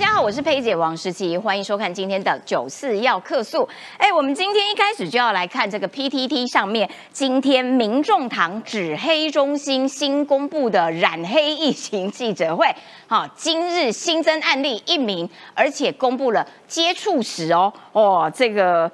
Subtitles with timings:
[0.00, 3.68] 大家好，我是佩姐王诗琪，欢迎收看今天的九四要客诉。
[3.98, 12.66] 哎，我们今天一开始就要来看这个 PTT 上面今天民众党指黑中心新公布的染黑疫情记者会。
[13.08, 17.70] 好，今日新增案例一名，而且公布了接触史哦。
[17.92, 18.90] 哦，这个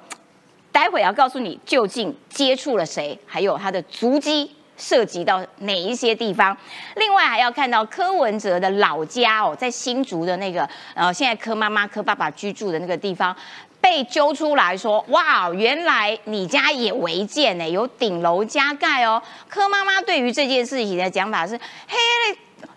[0.73, 4.51] 待会要告诉你究竟接触了谁，还有他的足迹。
[4.77, 6.55] 涉及到哪一些地方？
[6.95, 13.35] 另外还要看到柯文哲的老家哦，在新竹的那个呃，现在柯妈妈、柯爸爸居住的那个地方，
[13.81, 19.21] 被揪出来说，哇，原来你家也违建呢，有顶楼加盖哦。
[19.49, 21.97] 柯妈妈对于这件事情的讲法是：嘿，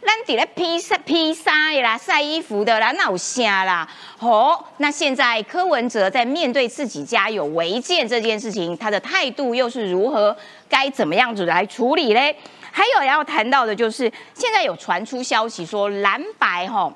[0.02, 1.50] 咱底来披晒披晒
[1.82, 3.88] 啦，晒衣服的啦，那有虾啦。
[4.18, 10.36] 哦，那现在柯文哲在面对自己家有违建这件事情，他的态度又是如何？
[10.70, 12.34] 该怎么样子来处理嘞？
[12.72, 16.90] 还有要谈到的就是，现在有传出消息说蓝白哈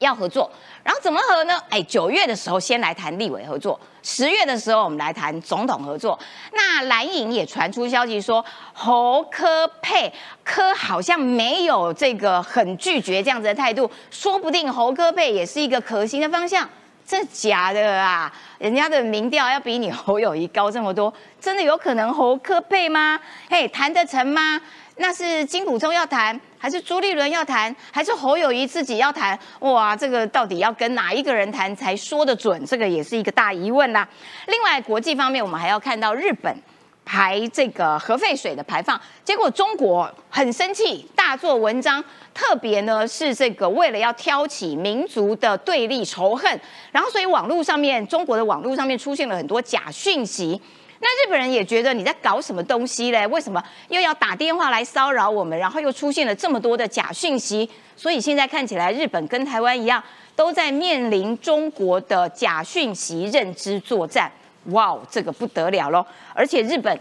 [0.00, 0.50] 要合作，
[0.82, 1.56] 然后怎么合呢？
[1.68, 6.18] 哎，九月的时候先来谈立委合作，十月的时候我们来谈总统合作。
[6.52, 16.68] 那蓝营也传出消息说侯科佩科好像没有这个很拒绝这样子的态度，说不定侯科佩也是一个可行的方向。
[17.10, 18.32] 这假的啊！
[18.60, 23.18] 人家的民调要比你侯友谊高这么多，真的有可能侯科配吗？
[23.48, 24.60] 嘿，谈得成吗？
[24.98, 29.36] 那是金普忠要谈，还是朱立伦要谈，还是侯友谊自己要谈？
[29.58, 32.64] 哇，这个到底要跟哪一个人谈才说得准？
[32.64, 34.08] 这个也是一个大疑问啦。
[34.46, 36.56] 另外，国际方面，我们还要看到日本。
[37.02, 42.04] 排这个核废水的排放，结果中国很生气，大做文章，
[42.40, 46.58] 特别呢是这个为了要挑起民族的对立仇恨，
[46.90, 50.58] 然后所以网络上面中国的网络上面出现了很多假讯息，
[51.00, 53.26] 那日本人也觉得你在搞什么东西嘞？
[53.26, 55.58] 为什么又要打电话来骚扰我们？
[55.58, 60.02] 然后又出现了这么多的假讯息，所以现在看起来日本跟台湾一样，
[60.34, 64.32] 都在面临中国的假讯息认知作战。
[64.70, 66.04] 哇，这个不得了喽！
[66.34, 66.98] 而且日本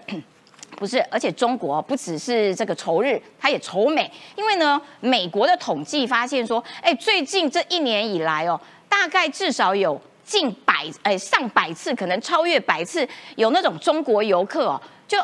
[0.80, 4.10] 不是，而且中国不只是这个仇日，它也仇美。
[4.38, 15.18] 因为呢，美国的统计发现说，哎，最近这一年以来哦，大概至少有近百哎上百次，可能超越百次，有那种中国游客哦，就。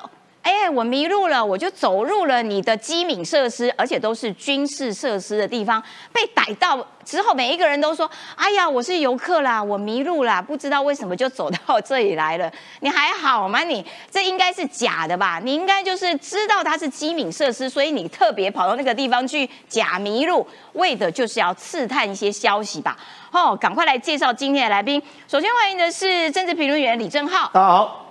[0.46, 5.82] 哎，我迷路了，我就走入了你的机敏设施，而且都是军事设施的地方。
[6.14, 8.08] 被逮到之后，每一个人都说
[8.38, 12.52] ：“哎呀，我是游客啦，我迷路啦，不知道为什么就走到这里来了。”
[12.82, 13.64] 你还好吗？
[13.64, 15.42] 你这应该是假的吧？
[15.44, 22.96] 你应该就是知道它是机敏设施，所以你特别跑到那个地方去假迷路，为的就是要刺探一些消息吧？
[23.32, 25.02] 哦，赶快来介绍今天的来宾。
[25.28, 28.05] 首先欢迎的是政治评论员李正浩，大家好。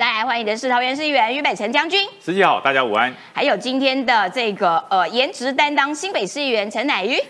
[0.00, 3.14] 再来欢迎的是桃园市议员于北辰将军，司机好，大家午安。
[3.34, 7.22] 还有今天的这个呃颜值担当新北市议员陈乃瑜，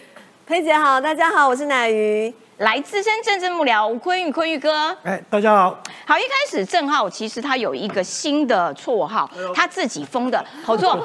[0.47, 2.33] 佩姐好，大家好，我是乃瑜。
[2.59, 5.83] 来资深政治幕僚吴坤玉，坤玉哥，哎，大家好。
[6.07, 11.05] 好，一开始郑浩其实他有一个新的绰号，他自己封的，好错。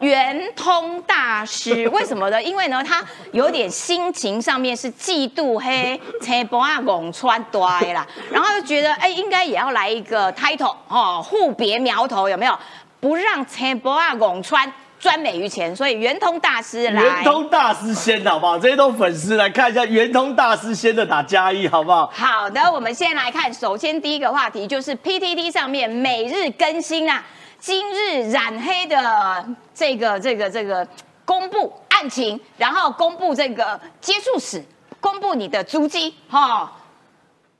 [0.00, 2.42] 圆通大师 为什么呢？
[2.42, 12.58] 因为呢，他有点心情上面是嫉妒黑车博阿拱穿多啦，然后就觉得哎，应该也要来一个 title 哦，互别苗头有没有？
[12.98, 17.02] 不让车博阿拱穿专美于前，所以圆通大师来。
[17.02, 18.58] 圆通大师先好不好？
[18.58, 22.10] 这些都粉丝来看一下圆通大师先的打加一好不好？
[22.12, 27.22] 好的，我们先来看，首先第一个话题就是 PTT 上面每日更新啊。
[27.60, 29.44] 今日染黑的
[29.74, 30.86] 这个这个这个
[31.26, 34.64] 公布案情，然后公布这个接触史，
[34.98, 36.72] 公布你的足迹，哈，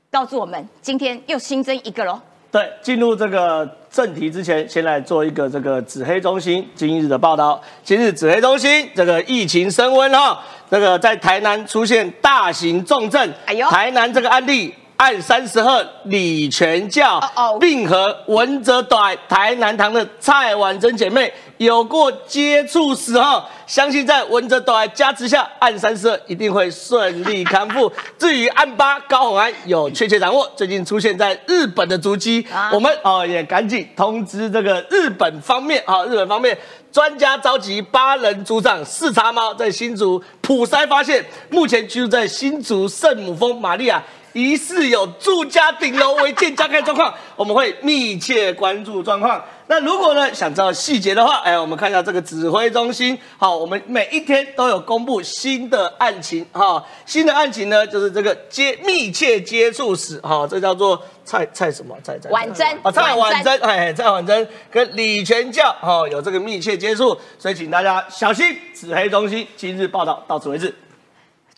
[0.09, 2.19] 告诉我们今天又新增一个喽。
[2.51, 7.61] 对，进入这个正题之前，先来做一个这个紫黑中心今日的报道。
[7.83, 14.73] 今日紫黑中心这个疫情升温哈，这个在台南出现大型重症，哎呦，台南这个案例。
[15.01, 17.19] 按三十赫李全教，
[17.59, 27.91] 并和文泽短台南堂的蔡婉珍姐妹有过接触时候，相信在文泽短加持下，按三十赫一定会顺利康复。
[28.19, 36.55] 至于按八高红安有确切掌握，最近出现在日本的足迹，我们哦也赶紧通知这个日本方面啊，日本方面
[36.91, 44.03] 专家召集八人组长视察猫在新竹普筛发现，目前居住在新竹圣母峰玛利亚。
[44.33, 49.43] 疑似有住家顶楼违建加盖状况，我们会密切关注状况。
[49.67, 53.17] 那如果呢想知道细节的话，哎，我们看一下这个指挥中心。
[53.37, 56.45] 好，我们每一天都有公布新的案情。
[56.51, 60.19] 哈，新的案情呢就是这个接密切接触史。
[60.19, 68.57] 哈，这叫做蔡蔡什么蔡蔡婉珍啊，蔡婉珍，哎，蔡婉珍跟李全教哈有这个密切接触，所以请大家小心。
[68.73, 70.73] 指挥中心今日报道到此为止。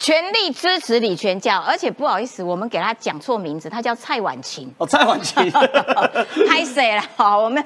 [0.03, 4.69] 全力支持李全教，而且不好意思，我们给他讲错名字，他叫蔡婉晴。
[4.77, 5.49] 哦，蔡婉晴，
[6.45, 7.01] 拍谁了？
[7.15, 7.63] 好，我们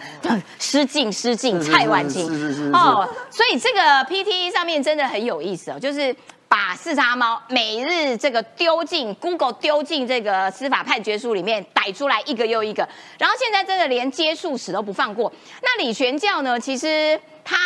[0.60, 2.28] 失敬失敬，蔡婉晴。
[2.28, 6.16] 是是是是哦，所以这个 PTE 上面真的很有意思哦，就是
[6.48, 12.88] 把四叉猫每日这个丢进 Google 丢进这个司法判决书里面逮出来一个又一个，
[13.18, 15.34] 然后现在真的连接触史都不放过。
[15.64, 16.60] 那李全教呢？
[16.60, 17.58] 其实他。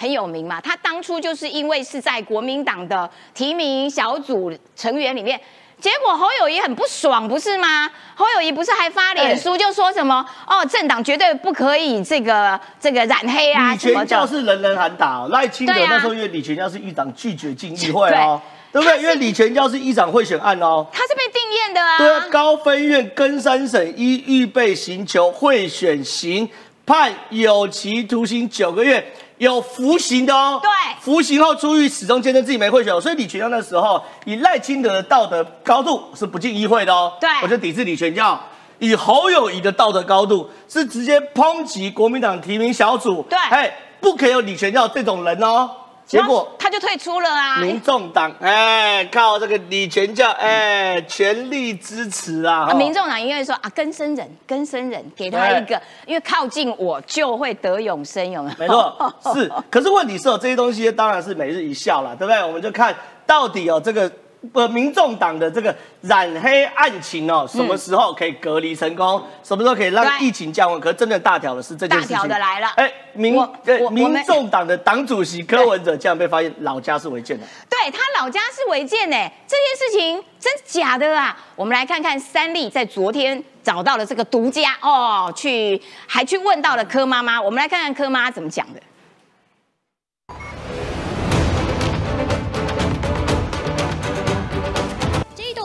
[0.00, 5.40] 很有名嘛，他当初就是因为是在国民党的提名小组成员里面，
[5.80, 7.90] 结果侯友谊很不爽，不是吗？
[8.14, 14.24] 侯友谊不是还发脸书就说什么、哦，政党绝对不可以这个这个染黑啊李什么全教。
[14.24, 18.40] 是人人喊打哦，赖清德那时候因为李全教是议长拒绝进议会哦，
[18.72, 19.00] 对不对？
[19.00, 20.86] 因为李全教是议长贿选案哦。
[20.92, 26.48] 他是被定验的啊，对啊，高分院跟三审一预备刑求贿选刑
[26.88, 30.58] 判有期徒刑九个月，有服刑的哦。
[30.62, 30.70] 对
[31.02, 37.12] 服刑后出狱，始终坚称自己没贿选，所以李全教那时候以赖清德的道德高度是不进议会的哦。
[37.20, 38.40] 对我就抵制李全教。
[38.78, 45.68] 以侯友谊的道德高度是直接抨击国民党提名小组，对哎，不可以有李全教这种人哦。
[46.08, 47.60] 结果他就退出了啊。
[47.60, 52.68] 民众党哎，靠这个李全教哎，全力支持啊！
[52.70, 58.56] 啊民众党因为说啊，根生人，根生人，给他一个，因为靠近我就会得永生，有没有？
[58.58, 59.52] 没错， 是。
[59.70, 62.42] 可是问题是哦，这些东西当然是每日一笑啦，对不对？
[62.42, 62.96] 我们就看
[63.26, 64.10] 到底哦，这个
[64.52, 69.20] 呃，民众党的这个染黑案情哦，什么时候可以隔离成功？
[69.42, 70.80] 什么时候可以让疫情降温？
[70.80, 72.16] 可是真的大条的是这件事情。
[72.16, 77.44] 大条的来了哎，民我对民众党的党主席柯文哲竟然被发现老家是违建的。
[77.68, 81.36] 对他老家是违建呢，这件事情真假的啊？
[81.56, 88.80] 我们来看看三立在昨天找到了这个独家哦，去还去问到了柯妈妈，我们来看看柯妈怎么讲的。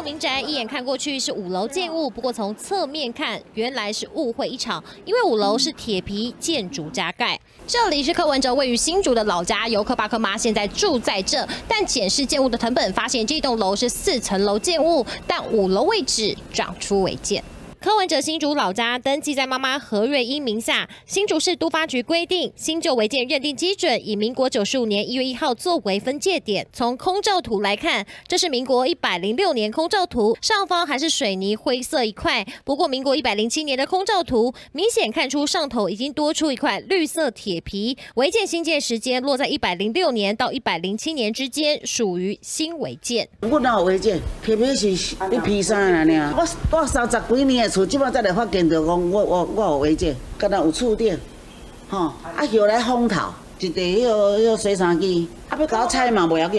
[0.03, 7.39] 民宅一眼看过去是五楼建物，不过从侧面看，原来是误会一场，因为五楼是铁皮建筑加盖。
[7.65, 17.41] 这里是柯文哲位于新竹的老家，游客爸柯妈现在住在这，但检视建物的成本，发现这栋楼是四层楼建物，但五楼位置长出违建。
[17.83, 20.87] 柯文哲新竹老家登记在妈妈何瑞英名下。
[21.05, 26.65] 新竹市都发局规定，新旧违建认定基准以民国九十五年一月一号作为分界点。
[26.71, 32.47] 从空照图来看，这是民国一百零六年空照图，上方还是水泥灰色一块。
[32.63, 37.97] 不过民国一百零七年的空照图，明显看出上头已经多出一块绿色铁皮。
[38.15, 43.27] 违建新建时间落在一百零六年到一百零七年之间，属于新违建。
[43.41, 44.21] 我哪有违建？
[44.41, 44.87] 铁皮是
[45.29, 46.33] 你批啥啦呢？
[46.37, 46.47] 我
[46.77, 51.19] 我三十几年厝，即摆才来发现着讲我我我有违建，敢若有触电，
[51.89, 55.27] 吼，啊后来风头，一地迄个迄个洗衫机，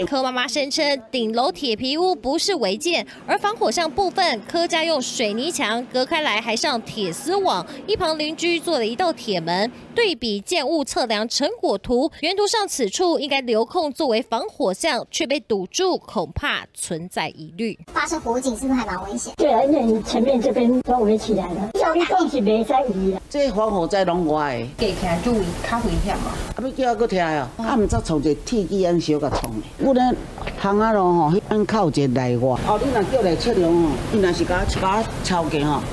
[0.05, 9.69] 柯妈妈声称，顶楼铁皮屋不是违建，而防火巷部分，柯家用水泥墙隔开来，还上铁丝网，一旁邻居做了一道铁门。
[9.93, 17.77] 对比建物测量成果图，原图上此处应该留空作为防火巷，却被堵住，恐怕存在疑虑。
[17.93, 19.33] 发生火警是不是还蛮危险？
[19.37, 23.21] 对啊，因为你前面这边都围起来了，叫你讲是袂使围啦。
[23.29, 25.39] 这防火灾拢我的，架起来就会
[25.69, 26.31] 较危险嘛。
[26.55, 29.61] 啊要叫我搁听哦，啊毋则从一个铁机安小甲创的。
[29.77, 30.17] 阮咧
[30.61, 35.83] 巷仔路吼，迄安靠一个内外，哦，你若叫来测量吼，伊若是甲我甲我抄价吼，啊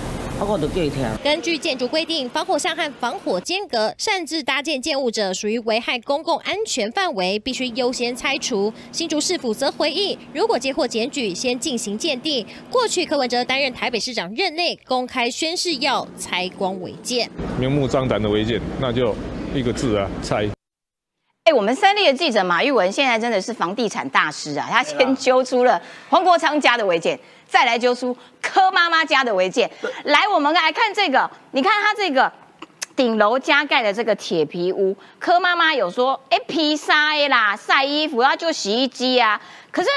[0.49, 0.97] 我就叫伊拆。
[1.23, 8.73] 根据建筑规定，防火巷和防火间隔擅自搭建建物者，属于危害公共安全范围，必须优先拆除。
[8.91, 12.45] 新竹市府则回应，如果接获检举，先进行鉴定。
[12.71, 17.31] 过去柯文哲担任台北市长任内，公开宣誓要拆光违建。
[17.61, 19.15] 明目张胆的违建，那就
[19.55, 20.49] 一个字啊，拆。
[21.45, 24.65] 哎，我们三立的记者马玉文现在真的是房地产大师啊！
[24.71, 27.19] 他先揪出了黄国昌家的违建，
[27.49, 29.69] 再来揪出柯妈妈家的违建。
[30.05, 32.31] 来，我们来看这个，你看他这个
[32.95, 39.41] 顶楼加盖的这个铁皮屋，柯妈妈有说，哎，披萨啦，晒衣服要就洗衣机啊。
[39.73, 39.89] 可是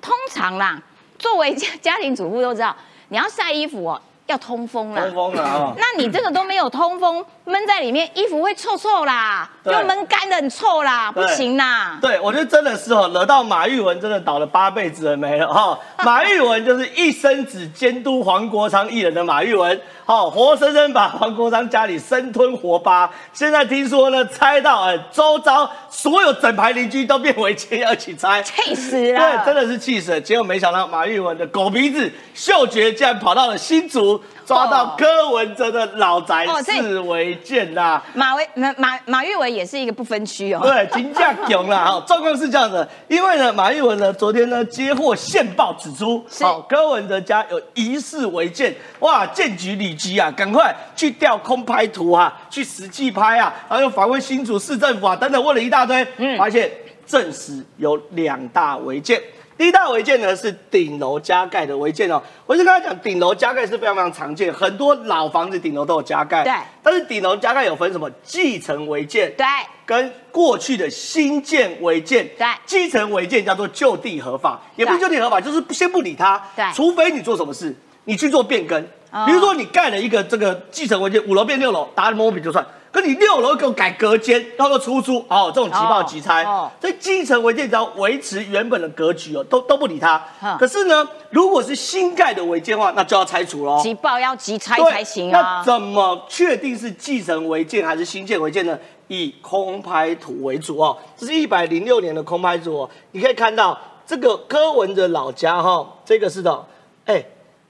[0.00, 0.80] 通常啦，
[1.18, 2.76] 作为家家庭主妇都知道，
[3.08, 5.02] 你要晒衣服哦，要通风啦。
[5.02, 5.74] 通风了啊！
[5.76, 11.98] 那你这个都没有通风，闷在里面，衣服会臭臭啦，就对闷干的很臭啦，不行啦。
[12.00, 23.10] 对，我觉得真的是哦，惹到马玉文真的倒了八辈子了没了哈、 马玉文就是一生只监督黄国昌一人的马玉文，好、活生生把黄国昌家里生吞活扒。
[23.32, 30.20] 现在听说呢，猜到呃周遭所有整排邻居都变为亲要一起拆，气死了对，真的是气死了。
[30.20, 34.18] 结果没想到马玉文的狗鼻子嗅觉竟然跑到了新竹，
[34.52, 40.60] 抓到柯文哲的老宅哦这四违建呐、马维马马马玉文也是一个不分区哦。
[40.62, 42.04] 对，金价囧了哈。
[42.06, 56.70] 状况是这样的，因为呢，马玉文呢昨天呢接获线报指出，好，柯文哲家有疑似违建，哇，建局里局啊，赶快去调空拍图啊，去实际拍啊，然后又访问新竹市政府啊，等等，问了一大堆，嗯，发现
[57.06, 59.20] 证实有两大违建。
[59.58, 66.42] 第一大违建呢是顶楼加盖的违建哦，我就跟他讲，顶楼加盖是非常非常常见，很多老房子顶楼都有加盖。
[66.42, 66.52] 对。
[66.82, 69.32] 但是顶楼加盖有分什么继承违建？
[69.36, 69.46] 对。
[69.84, 72.26] 跟过去的新建违建。
[72.38, 72.46] 对。
[72.64, 76.42] 继承违建叫做就地合法，也不是就地合法，就是先不理他。
[76.56, 76.64] 对。
[76.74, 78.82] 除非你做什么事，你去做变更，
[79.26, 82.66] 比如说你盖了一个这个继承违建，五楼变六楼，打摸笔就算。
[82.92, 86.44] 跟你六楼给我改隔间，然后出租哦，这种急报急拆，
[86.78, 90.22] 所以基层违建只要维持原本的格局哦，都都不理他。
[90.58, 93.80] 可是呢，如果是新盖的违建的话，那就要拆除喽。
[93.82, 95.40] 急报要急拆才行啊。
[95.40, 98.78] 那怎么确定是继承违建还是新建违建呢？
[99.08, 106.64] 以空拍图为主哦，这是一百零六年的空拍图哦，你可以看到这个柯文的老家哈，这个是的，
[107.04, 107.22] 哎，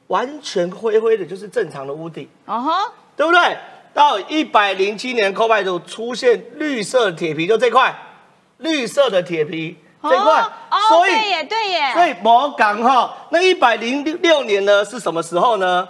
[0.06, 3.56] 完全灰灰的，就是正常的屋顶，哦哈，对不对？
[3.94, 7.94] 到一百零七年，空白图出现绿色铁皮，就这块
[8.58, 10.44] 绿色的铁皮这块，
[10.88, 15.88] 所以对耶对耶，所以摩港哈，那一百零六年呢是什么时候呢？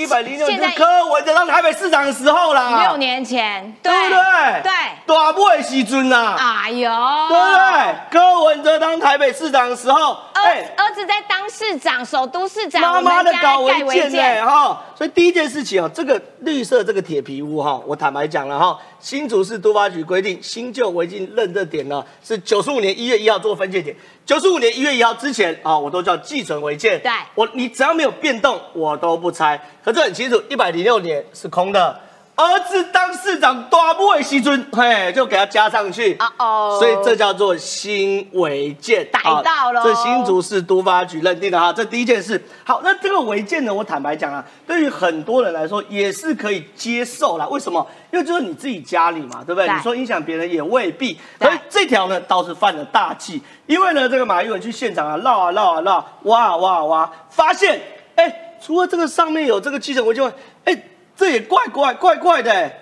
[0.00, 4.62] 一百零六年柯文哲当台北市长的时候啦，六年前，对不对？
[4.62, 4.72] 对，
[5.04, 6.90] 大不会时尊呐，哎呦，
[7.28, 7.94] 对不对？
[8.10, 23.94] 柯文哲当台北市长的时候，儿儿子在当市长，首都市长，妈妈的搞违建呢，哈，所以第一件事情哦，这个绿色这个铁皮屋哈，我坦白讲了哈，新竹市都发局规定新旧违建认证点呢是九十五年一月一号做分界点。
[24.26, 27.00] 九十五年一月一号之前啊，我都叫寄存违建。
[27.00, 29.60] 对，我你只要没有变动，我都不拆。
[29.84, 32.00] 可是很清楚，一百零六年是空的。
[32.40, 36.16] 儿子当市长，大不为西尊，嘿，就给他加上去。
[36.18, 39.82] 哦哦，所以这叫做新违建，逮到了。
[39.84, 42.42] 这新竹市都发局认定的哈，这第一件事。
[42.64, 47.46] 好，那这个违建呢，我坦白讲啊，对于很多人来说也是可以接受啦。
[47.48, 47.86] 为什么？
[48.10, 49.70] 因为就是你自己家里嘛，对不对？
[49.70, 51.18] 你说影响别人也未必。
[51.38, 53.42] 所以这条呢，倒是犯了大忌。
[53.66, 57.78] 因为呢，这个马玉文去现场啊，绕啊绕啊绕，挖啊挖啊挖，发现，
[58.14, 60.32] 哎，除了这个上面有这个基层违建外，
[60.64, 60.82] 哎。
[61.20, 62.72] 这也怪怪怪怪的，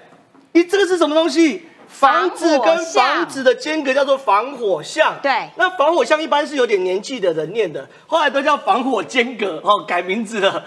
[0.52, 1.64] 你这个是什么东西？
[1.88, 5.16] 房子跟房子的间隔叫做防火巷。
[5.20, 10.62] 对，那防火巷一般是有点年纪的人念的，后来都叫防火间隔哦，改名字了。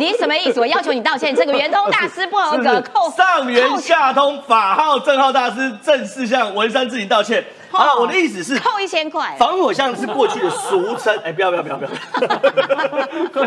[0.00, 0.58] 你什么意思？
[0.58, 7.44] 我要求你道歉，这个圆通大师不合格， 扣上元下通法号正号大师正式向文山自己道歉。
[7.72, 9.34] 啊，我的意思是扣一千块。
[9.38, 11.90] 防火巷是过去的俗称，哎，不要不要不要不要，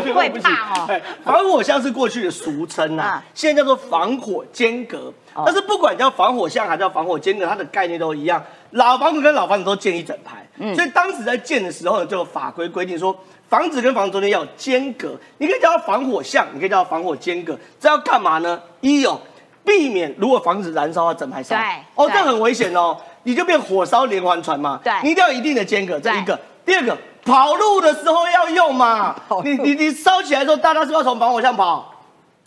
[0.14, 1.00] 会怕哦。
[1.24, 5.12] 防火巷是过去的俗称呐，现在叫做防火间隔。
[5.46, 8.42] 但是不管叫防火巷还是叫防火间隔，它的概念都一样。
[8.72, 13.16] 老房子跟老房子都建一整排，所以当时在建的时候呢，就法规规定说，
[13.48, 15.16] 房子跟房子中间要有间隔。
[15.38, 17.56] 你可以叫它防火巷，你可以叫它防火间隔。
[17.78, 18.60] 这要干嘛呢？
[18.80, 19.20] 一有
[19.64, 21.56] 避免如果房子燃烧啊，整排烧。
[21.56, 21.64] 对。
[21.94, 22.96] 哦，这很危险哦。
[23.22, 26.38] 你就变火烧连环船嘛，对，你一定要一定的间隔，这一个。
[26.64, 31.94] 第二个，跑路的时候要用嘛， 你你你烧起来的时候，大家是要从防火巷跑。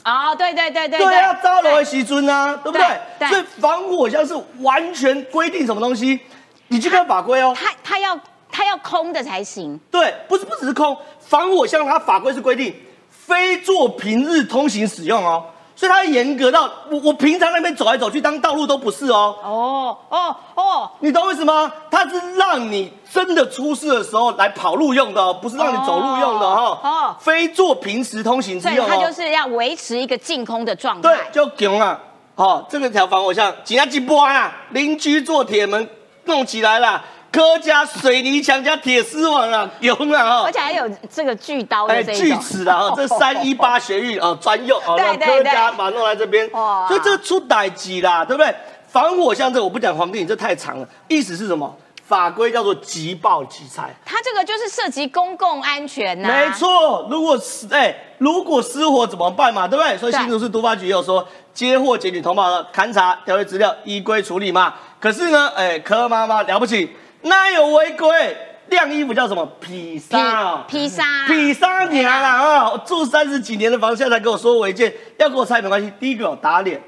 [0.06, 1.00] 哦，对对对对。
[1.00, 3.28] 对啊，招楼会熄尊啊，对不对？
[3.30, 6.20] 所以防火巷是完全规定什么东西，
[6.68, 7.56] 你去看法规哦。
[7.58, 8.18] 它它要
[8.52, 9.80] 它要空的才行。
[9.92, 12.74] 对，不是不只是空，防火巷它法规是规定，
[13.10, 15.46] 非做平日通行使用哦。
[15.84, 21.70] 所以它严格到我我平常那边走来走去当道路都不是哦哦哦哦，你懂我意思吗？
[21.92, 28.90] 它是让你真的出事的时候来跑路用的哦，不是让你走路用的哈哦，非做平时通行之用哦。
[28.90, 31.10] 它就是要维持一个净空的状态。
[31.10, 32.00] 对，就囧啊！
[32.36, 35.86] 哦，这个条防火巷紧要几波啊，邻居做铁门
[36.24, 37.04] 弄起来了。
[37.34, 40.44] 柯家水泥墙加铁丝网啊， 有没有？
[40.44, 46.48] 而且还有这个锯刀的这锯齿的啊， 这三一八学运啊专用啊，让柯家把它弄来这边，
[46.88, 48.54] 所以这出歹机啦，对不对？
[48.88, 50.88] 防火像这我不讲黄帝，你，这太长了。
[51.08, 51.76] 意思是什么？
[52.06, 56.28] 法规叫做急报急拆，它这个就是涉及公共安全呐。
[56.28, 59.68] 没错，如果失哎，如果失火怎么办嘛？
[59.68, 59.98] 对不对？
[59.98, 64.76] 所以新竹市都发局也有说，接获检举通报的，勘查调阅资料，依规处理嘛。
[65.00, 66.96] 可是呢，哎，柯妈妈了不起。
[67.24, 68.38] 那有违规？
[68.70, 69.46] 晾衣服叫什么？
[69.60, 72.42] 披萨，披萨，披萨娘啦！
[72.42, 75.92] 啊，住三十几年的房，现在才跟我说违建，要跟我拆没关系。
[76.00, 76.82] 第一个打脸，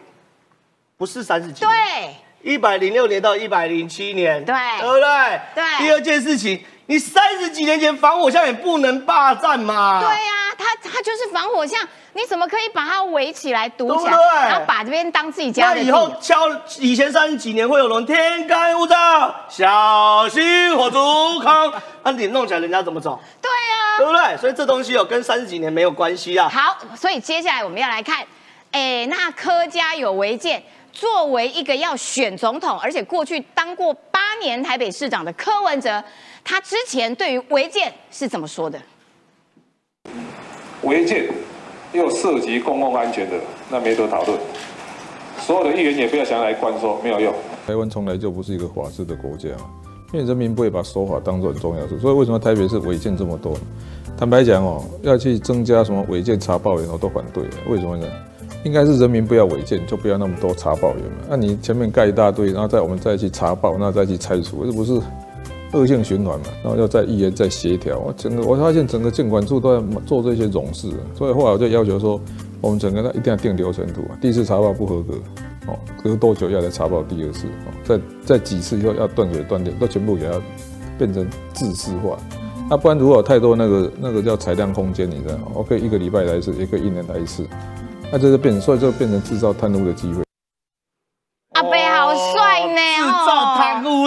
[0.98, 1.70] 不是三十几，对，
[2.42, 5.42] 一百零六年到一百零七年，对，对不对？
[5.54, 5.86] 对。
[5.86, 10.00] 第二件事情，你三十几年前防火巷也不能霸占嘛？
[10.00, 11.80] 对呀，他它就是防火巷，
[12.13, 15.82] 你怎么可以把它围起来堵起来，对对然后把这边当自己家的？
[15.82, 21.74] 那以后敲以前三十几年会有人天干物燥，小心火烛康，
[22.04, 23.20] 那你弄起来人家怎么走？
[23.42, 24.38] 对啊，对不对？
[24.38, 26.48] 所以这东西哦跟三十几年没有关系啊。
[26.48, 28.24] 好，所以接下来我们要来看，
[28.72, 30.62] 哎，那柯家有违建，
[30.92, 36.04] 作为一个要选总统，而且过去当过八年台北市长的柯文哲，
[36.46, 38.80] 他之前对于违建是怎么说的？
[40.84, 41.25] 违建
[41.92, 43.36] 又涉及公共安全的，
[43.72, 44.40] 那没得讨论。
[45.40, 47.34] 所有的议员也不要想来关说，没有用。
[47.66, 49.50] 台湾从来就不是一个法治的国家，
[50.14, 52.00] 因为人民不会把守法当做很重要的事。
[52.00, 53.62] 所以为什么台北市违建这么多呢？
[54.16, 57.44] 坦白讲哦，要去增加什么违建查报员，我都反对。
[57.68, 58.08] 为什么呢？
[58.64, 61.25] 应该是人民不要违建，就不要那么多查报员嘛。
[61.28, 65.02] 那你前面盖一大堆，然后再我们再去查报，那再去拆除，这不是
[65.75, 66.46] 恶性循环嘛？
[66.63, 72.20] 然后要在议员再协调，我整个我发现整个监管处都在做这些冗事，所以后来我就要求说，
[72.62, 75.13] 我们整个一定要定流程图啊，第一次查报不合格，
[75.67, 77.46] 哦，隔多久要来查报第二次？
[77.48, 80.41] 哦，再再几次以后要断水断电，都全部给它
[80.98, 82.17] 变成自式化。
[82.70, 85.51] 那不然如果有太多那个那个叫裁量空间，你知道吗？
[85.53, 87.46] 我可以一个礼拜来一次，也可以一年来一次，
[88.12, 90.25] 那这就变成，所以就变成制造贪污的机会。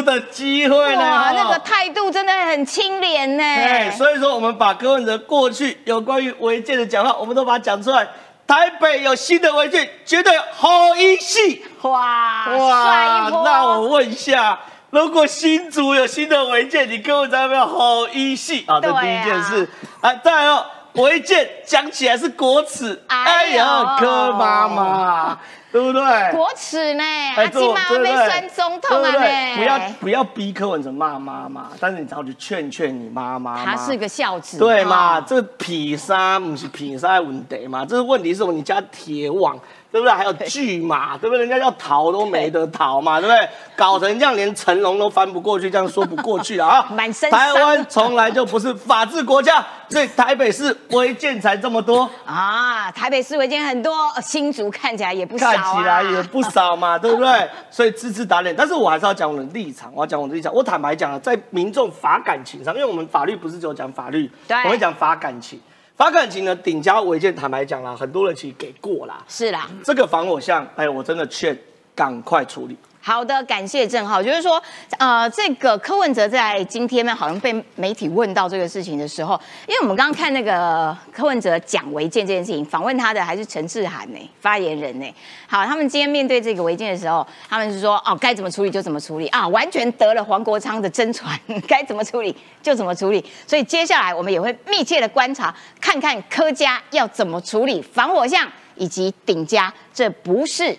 [0.08, 1.02] 的机会呢？
[1.02, 3.44] 哇，哦那个态度真的很清廉呢。
[3.44, 8.08] 哎，所以说我们把柯文哲过去有关于违建的讲话，我们都把它讲出来。
[8.46, 11.62] 台北有新的违建，绝对好一戏。
[11.82, 13.28] 哇哇！
[13.44, 18.80] 那我问一下，如果新竹有新的违建，你柯文哲要不要好一戏啊？
[18.80, 19.68] 这第一件事。
[20.00, 25.38] 啊，再来哦，违建讲起来是国耻，哎呦哎呀，柯妈妈，
[25.78, 26.32] 对不对？
[26.32, 27.04] 国耻呢，
[27.36, 33.64] 阿哎，金妈对不对被选总统啊对不对呢，不要不要逼柯文哲骂妈妈，但是你只好去劝劝你妈妈嘛。
[33.64, 35.18] 他是个孝子，对嘛？
[35.18, 37.84] 哦这痞沙不是痞沙的问题嘛？
[37.84, 38.52] 这是问题是什么？
[38.52, 39.58] 你家铁网，
[39.90, 40.12] 对不对？
[40.12, 41.40] 还有巨马，对不对？
[41.40, 43.48] 人家要逃都没得逃嘛，对不对？
[43.74, 46.86] 搞成这样，连成龙都翻不过去，这样说不过去啊！
[46.92, 57.48] 满身伤台湾从来就不是法治国家，所以台北市违建才这么多，啊，台北市违建很多，新竹看起来也不少、啊，看起来也不少嘛， 对不对？
[57.70, 60.52] 所以支持打脸，但是我还是要讲我的立场，我要讲我的立场。
[60.52, 65.58] 我坦白讲啊，在民众法感情上，因为我们法律不是只有讲法律，对我会讲法感情。
[65.98, 69.20] 法感情呢，顶加违建，坦白讲啦，很多人其实给过啦。
[69.26, 69.68] 是啦。
[69.82, 71.58] 这个防火巷，哎，我真的劝
[71.92, 72.76] 赶快处理。
[73.00, 74.22] 好的，感谢郑浩。
[74.22, 74.62] 就是说，
[74.98, 85.14] 呃，这个柯文哲在今天呢，好像被媒体问到这个事情的时候，因为我们刚刚看那个柯文哲讲违建这件事情，访问他的还是陈志涵呢，发言人呢。
[85.46, 93.24] 好，他们今天面对这个违建的时候，他们是说，哦，该怎么处理就怎么处理啊，完全得了黄国昌的真传，该怎么处理就怎么处理。
[93.46, 100.76] 所以接下来我们也会密切的观察，看看柯家要怎么处理防火巷以及顶家，这不是。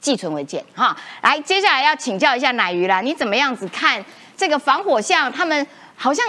[0.00, 4.02] 寄存文件哈，来，接下来要请教一下奶鱼啦，你怎么样子看
[4.36, 5.30] 这个防火巷？
[5.30, 6.24] 他们好像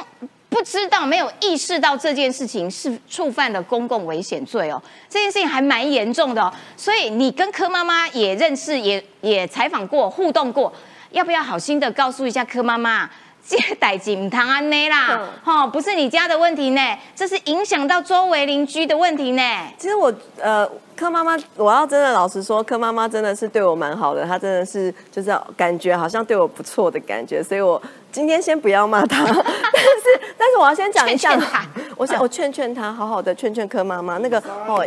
[0.49, 6.53] 不知道、没有意识到这件事情是触犯了公共危险罪哦，这件事情还蛮严重的哦。
[6.75, 10.73] 所以你跟柯妈妈也认识，也也采访过、互动过，
[11.11, 13.09] 要不要好心的告诉一下柯妈妈？
[13.47, 19.41] 这代志唔通安内啦，哦、不是你家的问题呢，这是影响到周围邻居的问题呢。
[19.77, 31.49] 其实我呃，柯妈妈，我要真的老实说，柯妈妈真的是对我蛮好的，她真的是就是感觉好像对我不错的感觉，所以我今天先不要骂他， 但是但是我要先讲一下劝劝，
[31.97, 34.85] 我想我劝劝他，好好的劝劝柯妈妈，那个哦，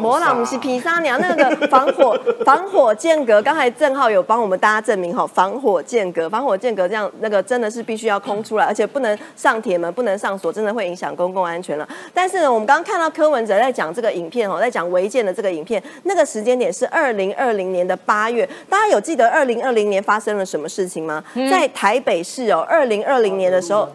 [0.00, 11.88] 摩朗不是皮沙娘那个防火 防火间隔，刚才郑浩有帮我们大家证明哈，防火间隔防火间隔这样那个真的是必须要空出来，而且不能上铁门，不能上锁，真的会影响公共安全了。
[12.12, 21.22] 但是呢，我们刚刚看到柯文哲在讲这个影片哦，在讲违建的这个影片，那个时间点是二零二零年的八月，大家有记得二零二零年发生了什么事情吗？
[21.50, 23.88] 在台北市哦，二零二零年的时候。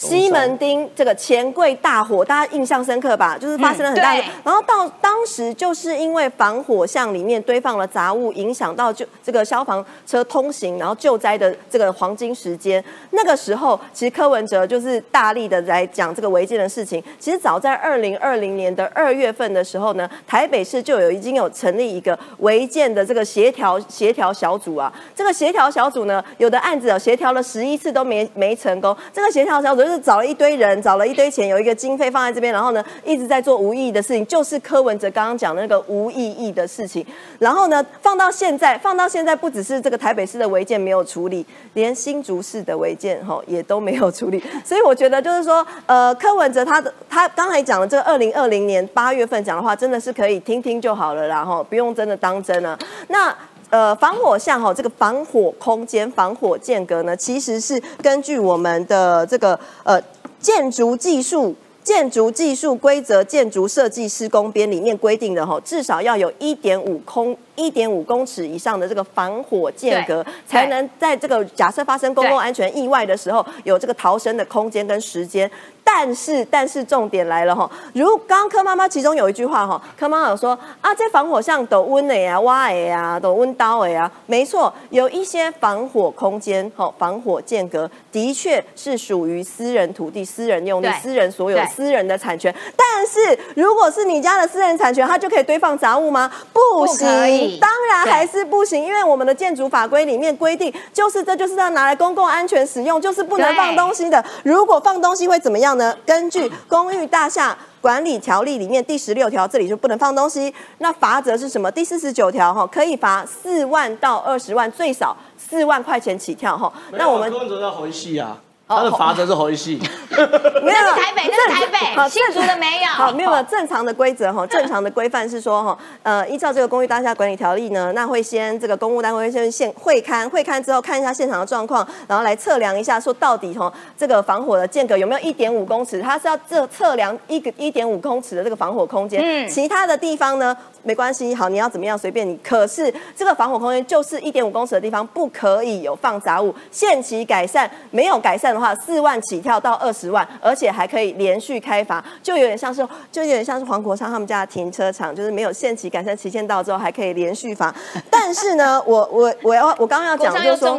[0.00, 3.36] 西门町这个钱柜大火，大家印象深刻吧？
[3.38, 12.82] 就是发生了很大然后到当时就是因为防火巷里面堆放了杂物，影响到就这个消防车通行，然后救灾的这个黄金时间。
[13.10, 17.02] 那个时候，其实柯文哲就是大力的来讲这个违建的事情。
[17.18, 24.90] 其实早在二零二零年的二月份的时候呢，台北市就有已经有成立一个违建的这个协调协调小组啊。
[25.14, 28.96] 这个协调小组呢，有的案子哦协调了十一次都没没成功。
[29.12, 37.04] 这个协调小组是找了一堆人，找了一堆钱，有一个经费放在这边，然后呢一直在做无意义的事情，就是柯文哲刚刚讲的那个无意义的事情。
[37.38, 44.42] 然后呢放到现在，放到现在不只是这个台北市的违建没有处理，连新竹市的违建哈也都没有处理。
[44.64, 52.78] 所以我觉得就是说，呃，柯文哲他的他刚才讲的这个二零二零年八月份讲的话，真的是可以听听就好了啦，哈，不用真的当真了。
[53.08, 53.34] 那。
[53.70, 60.00] 呃，防火巷哈，这个防火空间、防火间隔呢，其实是根据我们的这个呃
[60.40, 61.54] 建筑技术。
[61.82, 75.50] 建筑技术规则、建筑设计施工编里面规定的哈，至少要有一点五空一点五公尺以上的这个防火间隔，才能在这个假设发生公共安全意外的时候，有这个逃生的空间跟时间。
[75.92, 92.54] 但是，但是重点来了哈，如刚柯妈妈其中有一句话哈，柯妈妈有说啊，这防火巷都温的呀、挖的呀、都温刀的呀，没错，有一些防火空间哈、防火间隔的确是属于私人土地、私人用地、私人所有、私人的产权。
[92.76, 96.30] 但是，如果是你家的私人产权，它就可以堆放杂物吗？
[96.52, 104.24] 不行，当然还是不行，因为我们的建筑法规里面规定，就是这就是要拿来公共安全使用，就是不能放东西的。
[104.44, 105.79] 如果放东西会怎么样？
[106.04, 110.52] 根据《公寓大厦管理条例》里面第十六条，这里就不能放东西。
[110.78, 111.70] 那罚则是什么？
[111.70, 116.72] 第四十九条哈，可以罚四万到二十万，最少四万块钱起跳哈。
[116.92, 118.38] 那我们工作要回戏啊。
[118.76, 119.80] 他的罚则是回戏，
[120.10, 122.86] 那是台北，那是台北，新竹的没有。
[122.88, 136.00] 好，没有没有正常的规则哈， 正常的规范是说哈，呃，依照这个公寓大厦管理条例呢，那会先这个公务单位会先现会勘，会勘之后看一下现场的状况，然后来测量一下，说到底哈，这个防火的间隔有没有一点五公尺？
[136.00, 140.56] 它是要测测量一个一点五公尺的这个防火空间，嗯，其他的地方呢？
[140.82, 142.34] 没关系，好，你要怎么样随便你。
[142.38, 146.54] 可是这个防火空间就是一点五公尺的地方，不可以有放杂物。
[146.70, 157.74] 限期改善，没有改善的话，四万起跳到二十万，而且还可以连续开罚，就有点像是，就有点像是黄国昌他们家的停车场，就是没有限期改善期限到之后还可以连续罚。
[158.10, 160.78] 但是呢，我我我要我刚刚要讲就是说。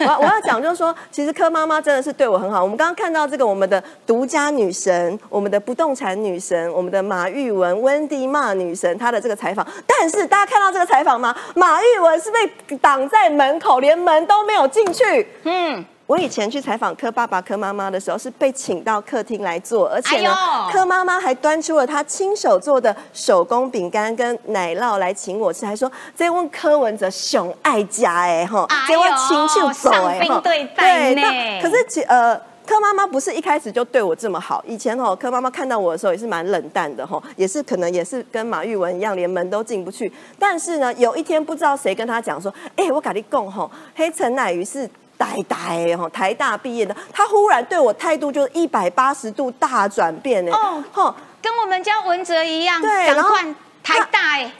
[0.00, 2.62] 我我要讲就是说，其实柯妈妈真的是对我很好。
[2.62, 9.66] 我们刚刚看到这个我们的独家女神，我们的不动产女神，我们的马玉文温蒂骂女神，她的这个采访。
[9.88, 11.34] 但是大家看到这个采访吗？
[11.56, 15.26] 马玉文是被挡在门口，连门都没有进去。
[15.42, 15.84] 嗯。
[16.08, 20.34] 我以前去采访柯爸爸、柯妈妈的时候，是被请到客厅来做，而且呢，
[20.72, 32.34] 柯妈妈还端出了她亲手做的手工饼干跟奶酪来请我吃，还说这问柯文哲熊爱家哎哈，这问亲就走哎哈，对那可是其呃，
[32.66, 40.10] 柯妈妈不是一开始就对我这么好，以前哦，柯妈妈看到我的时候也是蛮冷淡的哈，也是可能也是跟马玉文一样，连门都进不去。
[40.38, 44.88] 但是呢，有一天不知道谁跟他讲说，哎，我跟你讲吼，黑陈乃瑜是。
[45.18, 50.52] 呆呆哈，台大毕业的，他忽然对我态度就是一百八十度大转变呢。
[50.52, 53.36] 哦，哈，跟我们家文哲一样，对，然后
[53.82, 54.52] 台大哎，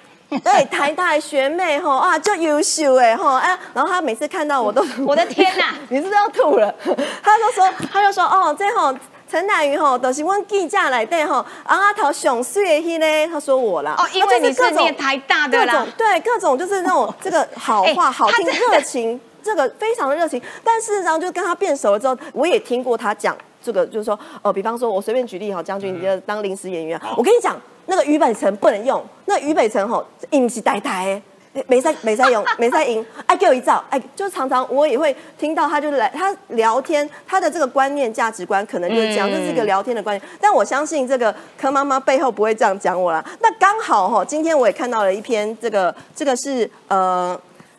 [0.42, 6.74] 对，台大学妹哈啊，就优秀哎哈哎，然后他每次看到我都，我的天哪， 你是不是要吐了？
[7.22, 8.92] 他就说，他就说哦，这吼
[9.30, 19.20] 陈乃瑜吼都是问记者来的吼，啊阿头上水的呢，他说我啦，哦，因为你是念台大的啦，对，各种就是那种这个好话 好听热情。
[19.42, 31.20] 这个非常的热情，但事实上就跟他变熟了之后，我也听过他讲这个，就是说，呃，比方说我随便举例哈，将军，你就当临时演员，我跟你讲，那个俞北辰不能用，那俞北辰吼，硬是呆呆，
[31.66, 43.24] 没在没在用， 没在赢，哎，给我一照，哎，就常常我也会听到他就是来他聊天，他的这个观念价值观可能就是这样，这是一个聊天的观念，但我相信这个柯妈妈背后不会这样讲我啦。
[43.40, 47.38] 那刚好哈，今天我也看到了一篇这个，这个是呃。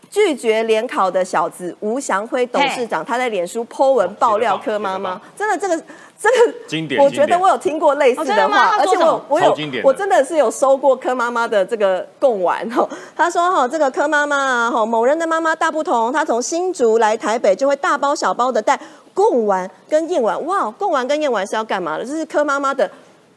[0.09, 5.77] 拒绝联考的小子吴祥辉董事长，他在脸书 po 文爆料柯妈妈，真的这个
[6.19, 12.87] 这个经典，我觉得我有听过类似的话，而且我我有我真的是有收过柯妈妈的这个贡丸哈。
[13.15, 18.79] 他说哈，这个柯妈妈啊哈，某人的妈妈大不同，他从新竹来台北就会大包小包的带
[19.13, 22.03] 贡丸跟燕丸，哇，贡丸跟燕丸是要干嘛的？
[22.03, 22.89] 这是柯妈妈的。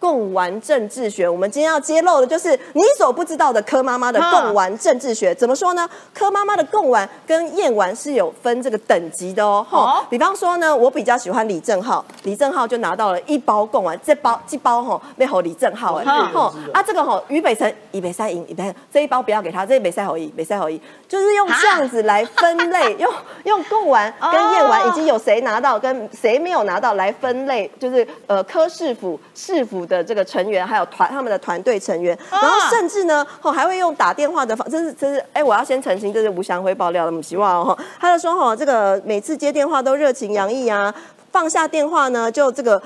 [0.02, 5.32] 共玩政治学，我们今天要揭露的就是你所不知道的柯妈妈的共玩政治学。
[5.32, 5.88] 怎么说呢？
[6.12, 9.64] 柯妈妈的共玩跟燕玩是有分这个等级的哦。
[9.70, 23.08] 哈，比方说呢，我比较喜欢李正浩，李正浩就拿到了一包共玩，这包这包哈没吼李正浩哎，哈啊这个哈于北辰以北赛赢以北这一包不要给他，这一北赛好一北赛好一，就是用这样子来分类， 用
[23.44, 29.86] 用共玩跟燕玩以及有谁拿到跟谁没有拿到来分类，就是呃柯市府市府。
[29.92, 40.94] 的这个成员，还有团他们的团队成员，然后甚至呢，哦还会用打电话的方，这是这是哎，我要先澄清，这是吴祥辉爆料的，我们希望哦，他就说哈，这个每次接电话都热情洋溢啊。
[41.31, 42.81] 放下电话呢，就这个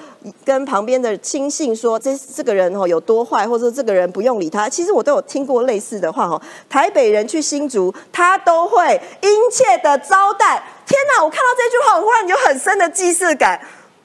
[0.45, 4.69] 跟旁边的亲信说，这这个人哦有多坏，或者说这个人不用理他。
[4.69, 6.41] 其实我都有听过类似的话哦。
[6.69, 10.63] 台北人去新竹，他都会殷切的招待。
[10.87, 11.25] 天哪！
[11.25, 13.61] 我看到这句话，我忽然有很深的既视感，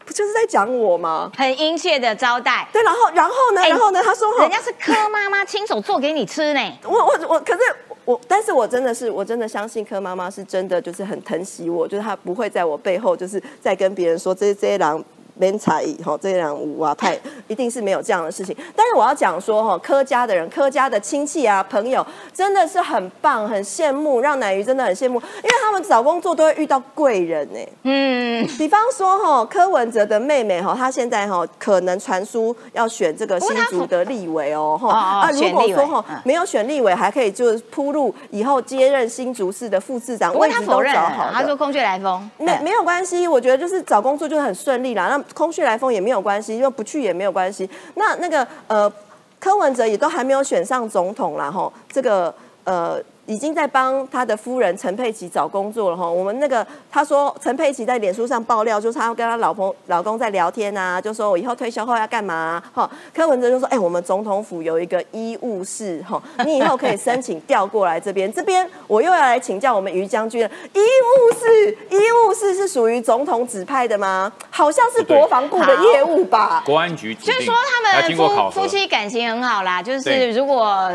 [0.06, 1.32] 不就是在讲我吗？
[1.38, 2.68] 很殷切的招待。
[2.74, 3.62] 对，然后然后呢？
[3.68, 4.02] 然后呢？
[4.04, 6.62] 他说，人家是柯妈妈亲手做给你吃呢。
[6.84, 7.60] 我我我，可是
[8.06, 15.04] 我，但是我真的是，我真的相信柯妈妈是真的，就是很疼惜我，就是她不会在我背后，就是在跟别人说这这些狼。
[15.36, 17.18] 没才艺哈，这两五啊，太
[17.48, 18.56] 一定是没有这样的事情。
[18.76, 27.60] 但是我要讲说哈，柯家的人，柯家的亲戚啊，朋友真的是很棒，很羡慕，让奶鱼真的很羡慕，因为他们找工作都会遇到贵人呢。
[27.84, 45.08] 嗯，比方说哈，柯文哲的妹妹哈，她现在哈可能传出要选这个新竹的立委哦哈啊，如果说哈没有选立委，还可以就是铺路以后接任新竹市的副市长，位置都找好，他说空穴来风，没没有关系，我觉得就是找工作就是很顺利啦。
[45.08, 47.70] 那空穴来风也没有关系，因为不去也没有关系。
[47.96, 48.92] 那那个呃，
[49.40, 53.02] 柯文哲也都还没有选上总统啦，吼，这个呃。
[53.28, 56.10] 已经在帮他的夫人陈佩琪找工作了哈。
[56.10, 62.90] 我们那个他说陈佩琪在脸书上爆料，就是他跟他老婆老公在聊天啊，就说我以后退休后要干嘛哈。
[63.14, 68.30] 柯文哲就说，哎，我们总统府有一个医务室哈，你以后可以申请调过来这边。
[68.34, 71.98] 这边我又要来请教我们于将军了，医务室医
[72.28, 74.30] 务室是属于总统指派的吗？
[74.50, 76.64] 好像是国防部的业务吧？
[76.66, 80.92] 国安局就是说他们夫夫妻感情很好啦，就是如果。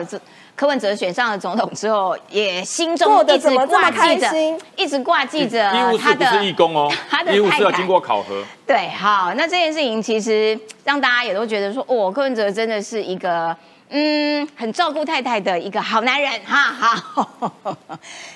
[0.57, 6.25] 柯文哲选上了总统之后，也心中一直挂记着，一直挂记着他的。
[6.31, 8.43] 不是义工哦，他的义务是 要经过考核。
[8.67, 13.55] 对，好，那这件事情其实让大家也都觉得说，哦，柯文哲真的是一个
[13.91, 16.73] 嗯，很照顾太太的一个好男人哈。
[16.73, 17.29] 哈，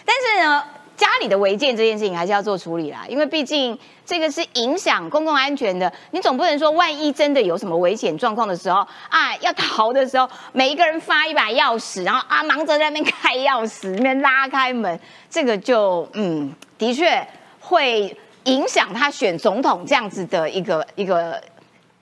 [0.04, 0.62] 但是呢。
[1.00, 5.90] 家里的违建这件事情还是要做处理啦，因为毕竟这个是影响公共安全的。
[6.10, 17.26] 你总不能说万一真的有什么危险状况的时候啊，要逃的时候，每一个人发一把钥匙，然后啊忙着在那边开钥匙，那边拉开门，这个就嗯，的确
[17.60, 21.42] 会影响他选总统这样子的一个一个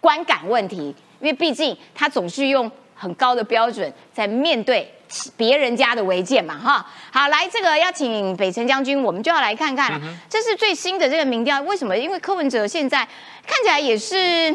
[0.00, 0.92] 观感问题。
[1.20, 4.92] 因为毕竟他总是用很高的标准在面对。
[5.36, 10.00] 别人家的违建嘛，哈，好，来这个邀请北辰将军，我们就要来看看了。
[10.28, 11.96] 这是最新的这个民调，为什么？
[11.96, 12.98] 因为柯文哲现在
[13.46, 14.54] 看起来也是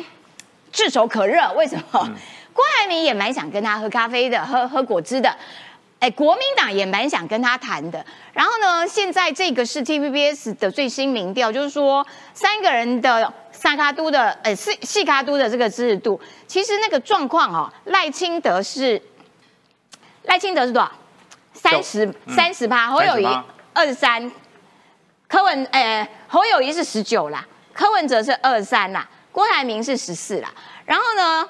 [0.71, 2.09] 炙手可热，为什么？
[2.53, 5.35] 郭台铭也蛮想跟他喝咖啡的，喝喝果汁的。
[5.99, 8.05] 哎，国民党也蛮想跟他谈的。
[8.31, 19.01] 然后呢，现在这个是 TVBS 的最新民调，就是说三个人的萨卡都的，呃，细细卡都的这个支持度，其实那个状况哦，赖清德是。
[20.23, 20.91] 赖清德是多少？
[21.53, 23.27] 三十三十八，侯友谊
[23.73, 24.31] 二十三，
[25.27, 30.51] 柯文呃侯友谊是十九啦，柯文哲是二三啦，郭台铭是十四啦。
[30.85, 31.47] 然后呢，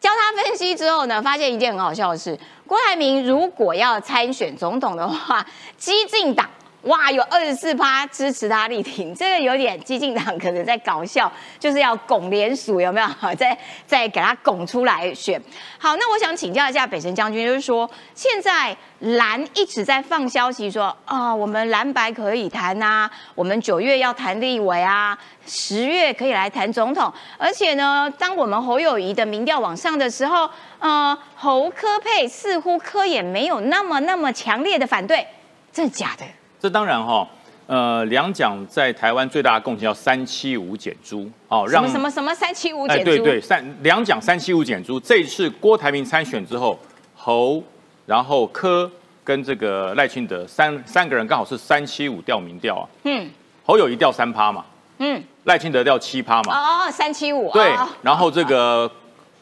[0.00, 5.44] 教他分析之后呢，发现一件很好笑的事：郭台铭如果要参选总统的话，
[5.76, 6.48] 激进党。
[6.84, 13.08] 哇，有二十四趴支持他力挺，这个有点激进党可能在搞笑，就是要拱联署有没有？
[13.36, 15.40] 再再给他拱出来选。
[15.78, 35.26] 好，那我想请教一下北辰将军，就是说现在蓝一直在放消息说啊，我们蓝白可以谈啊，我们九月要谈立委啊，十月可以来谈总统，而且呢，当我们侯友谊的民调往上的时候，呃，侯科佩似乎科也没有那么那么强烈的反对，
[35.72, 36.24] 真的假的？
[36.64, 37.28] 这当然哈，
[37.66, 43.04] 呃，两蒋在台湾最大的贡献叫三七五减租哦，让什么什么三七五减租？
[43.04, 44.98] 对对，三两蒋三七五减租。
[44.98, 46.78] 这一次郭台铭参选之后，
[47.14, 47.62] 侯，
[48.06, 48.90] 然后柯
[49.22, 52.88] 跟这个赖清德三三个人刚好是三七五调民调啊。
[53.02, 53.28] 嗯，
[53.62, 54.64] 侯友谊调三趴嘛。
[54.96, 56.86] 嗯，赖清德调七趴嘛。
[56.86, 57.50] 哦，三七五。
[57.52, 58.90] 对，然后这个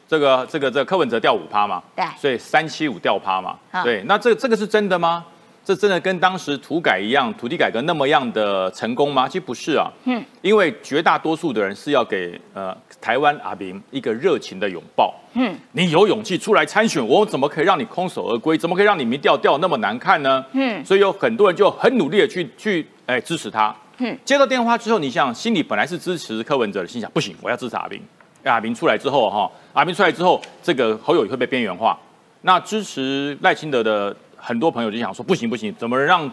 [0.08, 1.80] 这个这个这柯文哲掉五趴嘛。
[1.94, 3.56] 对，所以三七五掉趴嘛。
[3.84, 5.24] 对，那这这个是真的吗？
[5.64, 9.28] 这真的跟当时土改一样，土地改革那么样的成功吗？
[9.28, 9.88] 其实不是啊。
[10.06, 15.14] 嗯，因为绝大多数的人是要给呃台湾阿明一个热情的拥抱。
[15.34, 18.58] 嗯，你有勇气出来参选，我怎么可以让你空手而归？
[18.58, 20.44] 怎么可以让你民调掉那么难看呢？
[20.50, 23.72] 嗯，所以有很多人就很努力的去去哎支持他。
[23.98, 28.02] 嗯，接到电话之后，你想心里本来是支持柯文哲的，心想不行，我要支持阿明。
[28.42, 31.96] 阿明出来之后哈，阿明出来之后，这个侯友谊会被边缘化。
[32.40, 34.16] 那支持赖清德的。
[34.44, 36.28] 很多朋友就想说，不行不行，怎么让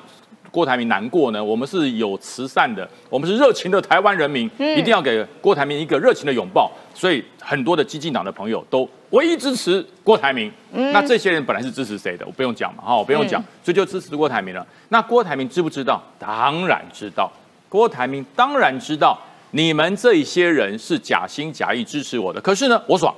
[0.49, 1.43] 郭台铭难过呢？
[1.43, 6.71] 我们是有慈善的，我们是热情的台湾人民，一定要给郭台铭一个热情的拥抱。
[6.95, 10.51] 所以很多的激进党的朋友都唯一支持郭台铭。
[10.71, 12.25] 那这些人本来是支持谁的？
[12.25, 14.65] 我不用讲嘛，哈，我不用讲，所以就支持郭台铭了。
[14.89, 16.01] 那郭台铭知不知道？
[16.17, 17.31] 当然知道。
[17.69, 19.15] 郭台铭当然知道，
[19.51, 23.13] 你们这一些人是假心假意支持我的，可是呢，我爽，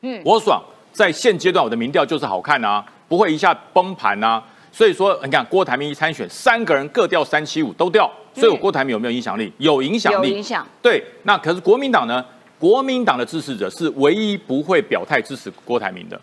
[0.00, 4.42] 嗯，我爽，在现阶段我的民调就是好看啊，不会一下崩盘啊。
[4.72, 9.50] 所以说，你看郭台铭一参选，三个人各掉三七五都掉，所以我郭台铭有没有影响力？
[9.58, 10.66] 有影响力，有影响。
[10.82, 12.24] 对，那可是国民党呢？
[12.58, 16.18] 国民党的支持者是唯一不会表态支持郭台铭的，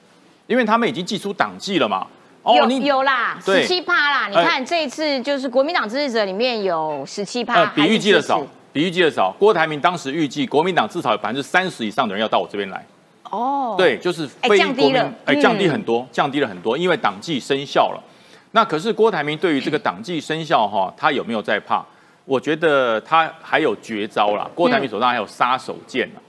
[0.48, 2.08] 因为他们已经寄出党纪了嘛。
[2.44, 4.28] 有有啦，十七趴啦。
[4.28, 9.32] 你看这一次就是国民党支持者里面有十七趴，比预计的少，比预计的少。
[9.40, 12.86] 郭台铭当时预计国民党至少有百分之三十以上的人要到我这边来。
[13.34, 18.04] 哦，对，就是非降低了，哎，降低很多，降低了很多，因为党纪生效了。
[18.52, 21.84] 那可是郭台铭对于这个党纪生效哈，他有没有在怕？
[22.26, 24.48] 我觉得他还有绝招啦。
[24.54, 26.22] 郭台铭手上还有杀手锏呢。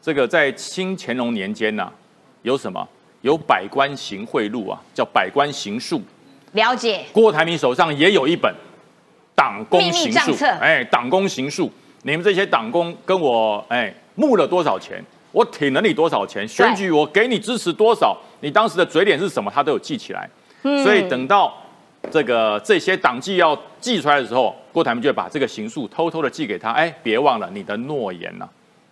[0.00, 1.92] 这个在清乾隆年间呢，
[2.40, 2.88] 有什么？
[3.20, 6.00] 有百官行贿赂啊，叫百官行术。
[6.52, 7.04] 了解。
[7.12, 8.50] 郭台铭手上也有一本
[9.34, 10.34] 党工行术。
[10.58, 11.70] 哎，党工行术，
[12.02, 15.04] 你们这些党工跟我哎募了多少钱？
[15.36, 16.48] 我挺了你多少钱？
[16.48, 18.16] 选举我给你支持多少？
[18.40, 19.52] 你当时的嘴脸是什么？
[19.54, 20.26] 他都有记起来。
[20.82, 21.52] 所以等到
[22.10, 26.70] 这个这些党纪要寄出来的时候，郭台铭就会把这个刑诉偷偷的寄给他。
[26.70, 28.48] 哎，别忘了你的诺言呐。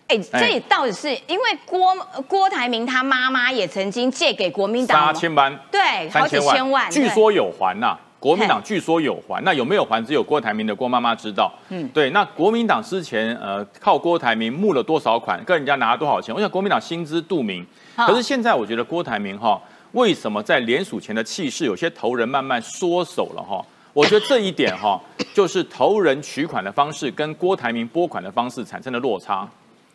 [0.07, 1.95] 哎，这到底是因为郭
[2.27, 7.97] 郭台铭他妈妈也曾经借给国民党八千万，对，好几千万，据说有还呐。
[8.25, 11.53] 国民党据说有还，那有没有还，只有郭台铭的郭妈妈知道。
[11.69, 17.63] 嗯，对，那国民党之前呃靠郭台铭募了多少款，跟人家拿了多少钱，我想国民党心知肚明。
[17.95, 19.61] 可是现在我觉得郭台铭哈，
[19.91, 23.63] 为什么在联署前的气势有些头人慢慢缩手了哈？
[23.93, 24.99] 我觉得这一点哈，
[25.31, 29.47] 就是投人取款的方式跟郭台铭拨款的方式产生的落差。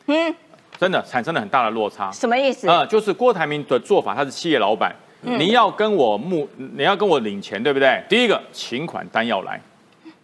[0.06, 0.32] 嗯，
[0.78, 2.12] 真的产生了很大的落差。
[2.12, 2.68] 什么意思？
[2.68, 8.02] 呃，就是郭台铭的做法，他是企业老板，你要跟我募，你要跟我领钱，对不对？
[8.08, 9.60] 第一个，请款单要来，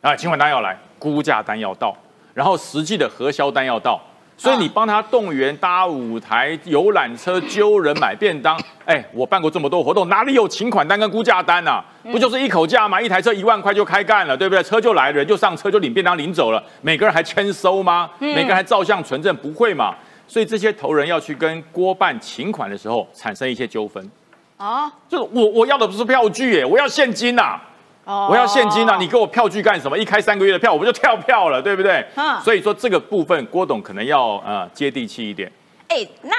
[0.00, 1.96] 啊，请款单要来，估价单要到，
[2.34, 4.00] 然后实际的核销单要到。
[4.38, 8.60] 所以你帮他动员搭舞台、游览车、揪人买便当。
[8.84, 11.82] 哎，我办过这么多活动，哪里有请款单跟估价单啊？
[12.02, 13.00] 不就是一口价吗？
[13.00, 14.62] 一台车一万块就开干了，对不对？
[14.62, 16.62] 车就来，人就上车，就领便当领走了。
[16.82, 18.10] 每个人还签收吗？
[18.18, 19.34] 每个人还照相存证？
[19.36, 19.94] 不会嘛？
[20.28, 24.06] 所以这些头人要去跟郭办请款的时候，产生一些纠纷。
[24.56, 27.60] 啊，就是我我要的不是票据，耶，我要现金呐。
[28.06, 28.96] 我要现金啊！
[29.00, 29.98] 你给我票据干什么？
[29.98, 32.06] 一开三个月的票，我不就跳票了，对不对？
[32.14, 32.40] 嗯。
[32.40, 35.50] 所以说这个部分，郭董可能要呃接地气一点。
[35.88, 36.32] 哎，那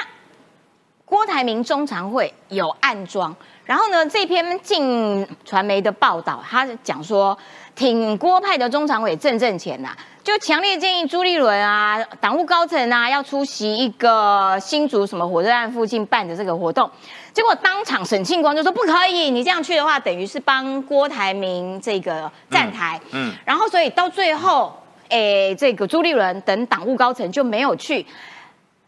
[1.03, 7.37] 郭台铭中常会有暗装，然后呢，这篇进传媒的报道，他讲说，
[7.75, 9.89] 挺郭派的中常委挣挣钱呐，
[10.27, 16.91] 就强烈建议朱立伦啊，党务高层啊，要出席一个新竹什么火车站附近办的这个活动。
[17.31, 22.99] 结果当场沈庆光就说不可以，你这样去的话，等于是帮郭台铭这个站台。
[23.13, 28.05] 嗯，然后所以到最后，诶，这个朱立伦等党务高层就没有去，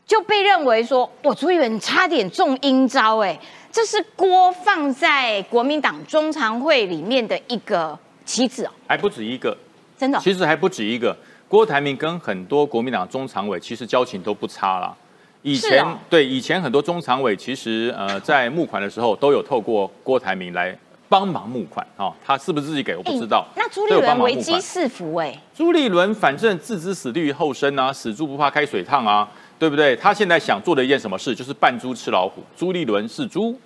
[0.05, 3.39] 就被认为说，我朱立伦差点中阴招，哎，
[3.71, 9.57] 这是郭放在国民党中常会里面的一个棋子哦，还不止一个，
[9.97, 11.15] 真的，其实还不止一个。
[11.49, 14.95] 郭台铭跟很多国民党中常委其实交情都不差了。
[15.41, 23.43] 以前对以前很多中常委其实呃在募款的时候都有透过郭台铭来帮忙募款啊，他是不是自己给我不知道。
[23.55, 29.95] 那朱立伦危机四伏哎，朱立伦反正置之死地于后生啊，死猪不怕开水烫啊，对不对？
[29.95, 32.43] 他现在想做的一件什么事就是扮猪吃老虎。
[32.55, 33.59] 朱立伦是猪，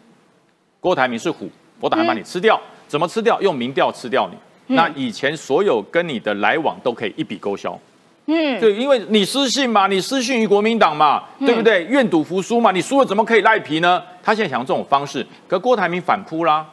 [0.80, 1.50] 郭台铭是虎，
[1.82, 2.58] 我打算把你吃掉。
[2.88, 3.42] 怎么吃掉？
[3.42, 4.38] 用民调吃掉你。
[4.68, 7.78] 那以前所有跟你的来往都可以一笔勾销。
[8.26, 11.84] 嗯，对，因为你失信嘛，你失信于国民党嘛，对不对？
[11.86, 14.02] 愿赌服输嘛，你输了怎么可以赖皮呢？
[14.24, 16.66] 他现在想用这种方式，可郭台铭反扑啦。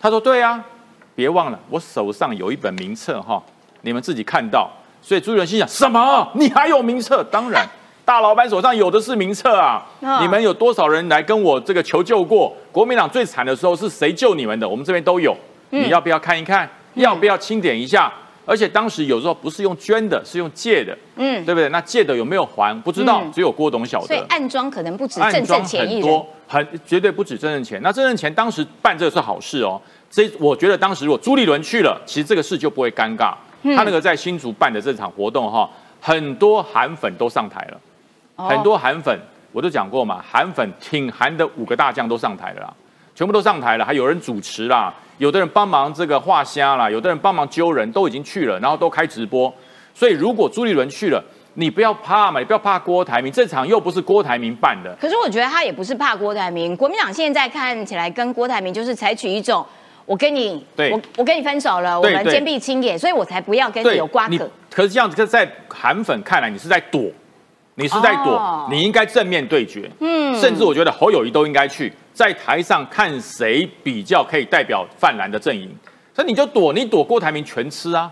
[0.00, 0.62] 他说：“对啊，
[1.14, 3.40] 别忘了我手上有一本名册哈，
[3.82, 4.68] 你们自己看到。”
[5.00, 6.28] 所以朱元心想：什么？
[6.34, 7.22] 你还有名册？
[7.30, 7.64] 当然，
[8.04, 9.86] 大老板手上有的是名册啊。
[10.20, 12.52] 你们有多少人来跟我这个求救过？
[12.72, 14.68] 国民党最惨的时候是谁救你们的？
[14.68, 15.36] 我们这边都有，
[15.70, 16.68] 你要不要看一看？
[17.02, 18.12] 要不要清点一下？
[18.48, 21.68] 而且当时有时候不是用捐的，是用借的，嗯，对不对？
[21.70, 22.80] 那借的有没有还？
[22.82, 24.06] 不知道，只有郭董晓得。
[24.06, 27.80] 所以暗装可能不止挣挣钱很多，很绝对不止挣挣钱。
[27.82, 29.80] 那挣挣钱当时办这个是好事哦。
[30.08, 33.34] 这我觉得当时如果朱立伦去了，其实这个事就不会尴尬。
[33.74, 35.68] 他那个在新竹办的这场活动哈，
[36.00, 39.18] 很多韩粉都上台了，很多韩粉
[39.50, 42.74] 我都讲过嘛，韩粉挺韩的五个大将都上台了啦，
[43.16, 44.94] 全部都上台了，还有人主持啦。
[45.16, 49.50] 有的人帮忙这个画虾啦，有的人帮忙揪人，都已经去了，然后都开直播。
[49.94, 51.24] 所以如果朱立伦去了，
[51.54, 54.94] 你不要怕嘛，你不要怕郭台铭，这场又不是郭台铭办的。
[55.00, 59.64] 可是我觉得他也不是怕郭台铭，国民党现在看起来跟郭台铭就是采取一种，
[60.04, 64.46] 我跟你，我我跟你分手了，我们坚壁清野，所以我才不要跟你有瓜葛。
[64.70, 67.10] 可是这样子，在韩粉看来，你是在躲
[67.76, 69.90] 你是在躲，你应该正面对决。
[70.00, 75.70] 嗯，甚至我觉得侯友谊都应该去在台上看谁比较可以代表泛蓝的阵营。
[76.14, 78.10] 所以你就躲，你躲郭台铭全吃啊！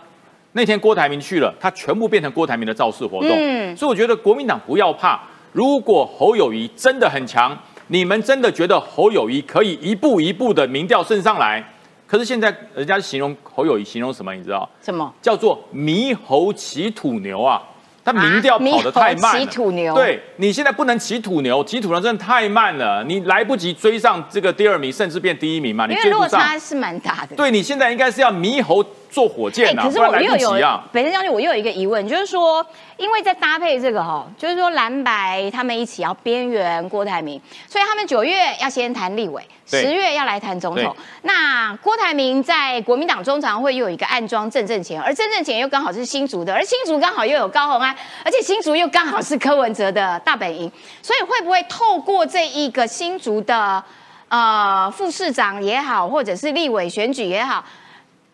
[0.52, 3.30] 那天郭台铭去了，他全部变成郭台铭的造势活动。
[3.30, 5.18] 嗯，所以我觉得国民党不要怕，
[5.52, 7.58] 如果侯友谊真的很强，
[7.88, 11.64] 你们真的觉得侯友谊可以一步一步的民调升上来，
[12.06, 14.34] 可是现在人家形容侯友谊形容什么？
[14.34, 14.68] 你知道？
[14.82, 15.10] 什么？
[15.22, 17.62] 叫做猕猴骑土牛啊！
[18.04, 19.94] 他民调跑得太慢骑土牛。
[19.94, 25.86] 对你现在不能骑土牛，骑土牛真的太慢了，你来不及追上这个第二名，甚至变第一名嘛？
[25.86, 26.20] 你追不上。
[26.20, 27.34] 落差是蛮大的。
[27.34, 28.84] 对你现在应该是要猕猴。
[29.14, 29.84] 坐火箭啊！
[29.84, 40.96] 可是我又有北森将军，我又有一个疑问，就是说，因为在搭配这个哈，就是说蓝白他们一起要边缘郭台铭，所以他们九月要先谈立委，十月要来谈总统。
[41.22, 47.94] 那郭台铭在国民党中常会又有一个暗装郑正前，而郑正前又刚好是新竹的，而新竹刚好又有高鸿安，
[48.24, 50.68] 而且新竹又刚好是柯文哲的大本营，
[51.00, 53.80] 所以会不会透过这一个新竹的
[54.28, 57.64] 呃副市长也好，或者是立委选举也好，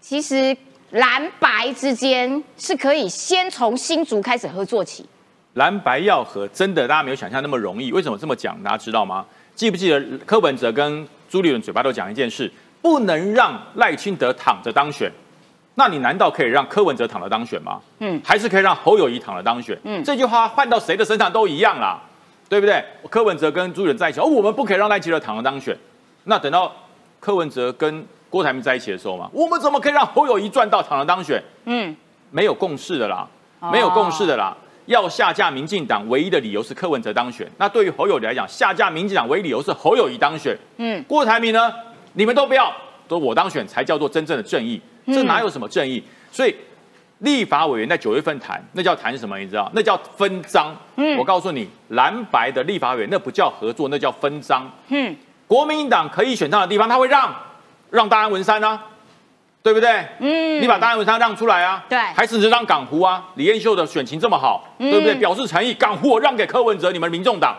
[0.00, 0.56] 其实。
[0.90, 5.06] 蓝白之间是可以先从新竹开始合作起。
[5.54, 7.92] 蓝白要合，真的大家没有想象那么容易。
[7.92, 8.60] 为什么这么讲？
[8.62, 9.24] 大家知道吗？
[9.54, 15.10] 记不记得柯文哲跟朱立伦嘴巴都讲一件事：不能让赖清德躺着当选。
[15.74, 17.80] 那你难道可以让柯文哲躺着当选吗？
[18.00, 19.78] 嗯，还是可以让侯友谊躺着当选？
[19.84, 22.00] 嗯，这句话换到谁的身上都一样啦，
[22.48, 22.84] 对不对？
[23.08, 25.76] 柯文哲跟朱立伦在一起，哦，我们不可以让赖清德躺着当选。
[26.24, 26.74] 那等到
[27.18, 31.42] 柯文哲跟郭台铭在一起的时候嘛，我们怎么可以让侯友谊赚到躺着当选？
[31.64, 31.94] 嗯，
[32.30, 33.28] 没有共识的啦，
[33.72, 34.56] 没有共识的啦。
[34.86, 37.48] 要下架民进党唯一的理由是柯文哲当选。
[37.58, 40.56] 那对于侯友谊来讲，下架民进党唯一理由是侯友谊当选。
[40.78, 41.72] 嗯，郭台铭呢？
[42.14, 42.72] 你们都不要，
[43.06, 44.80] 都我当选才叫做真正的正义。
[45.06, 46.02] 这哪有什么正义？
[46.32, 46.54] 所以
[47.18, 49.38] 立法委员在九月份谈，那叫谈什么？
[49.38, 49.70] 你知道？
[49.74, 50.74] 那叫分赃。
[50.96, 54.68] 嗯，我告诉你，蓝白的立法委员那不叫合作，那叫分赃。
[54.88, 55.14] 嗯，
[55.46, 57.32] 国民党可以选上的地方，他会让。
[57.90, 58.80] 让大安文山啊，
[59.62, 60.06] 对不对？
[60.20, 63.22] 嗯，你把大安文山让出来啊，对，还是让港湖啊？
[63.34, 65.14] 李彦秀的选情这么好，对不对？
[65.16, 67.56] 表示诚意，港湖我让给柯文哲，你们民众党，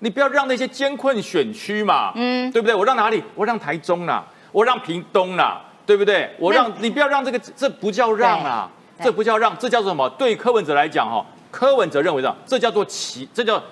[0.00, 2.74] 你不要让那些艰困选区嘛，嗯，对不对？
[2.74, 3.22] 我让哪里？
[3.34, 6.34] 我让台中啦，我让屏东啦，对不对？
[6.38, 8.68] 我让你不要让这个，这不叫让啊，
[9.02, 10.08] 这不叫让，这叫做什么？
[10.10, 13.62] 对柯文哲来讲，哈，柯文哲认为这样，这叫做奇，这叫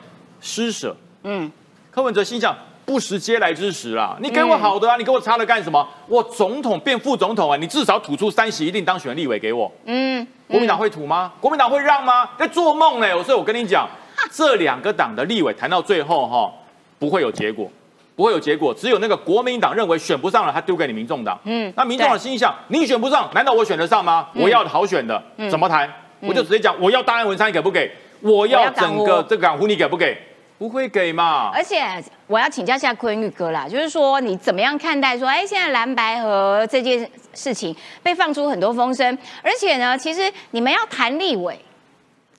[0.41, 0.97] 施舍。
[1.25, 1.51] 嗯，
[1.91, 2.57] 柯文哲心想。
[2.87, 4.17] 不时嗟来之食啦！
[4.21, 5.87] 你给我好的啊，你给我差的干什么？
[6.07, 9.71] 我总统变副总统啊，你至少吐出三席一定当选立委给我。
[9.87, 11.33] 嗯，国民党会吐吗？
[11.41, 12.31] 国民党会让吗？
[12.39, 13.23] 在做梦呢！
[13.25, 13.89] 所以我跟你讲，
[14.31, 16.53] 这两个党的立委谈到最后哈，
[17.01, 17.69] 不会有结果，
[18.15, 18.73] 不会有结果。
[18.73, 21.37] 只有那个国民党认为选不上了，他丢给你民众党。
[21.43, 24.29] 嗯，那民众党心想，你选不上，难道我选得上吗？
[24.33, 25.21] 我要好选的，
[25.51, 25.93] 怎么谈？
[26.21, 27.91] 我就直接讲，我要大安文山，你给不给？
[28.21, 30.17] 我要整个这港湖，你给不给？
[30.59, 31.51] 不会给嘛？
[31.55, 31.85] 而且
[32.27, 41.59] 我要请教一下坤玉哥啦，就是说你怎么样看待说，哎，现在蓝白和这件事情被放出很多风声，而且呢，其实你们要谈立委，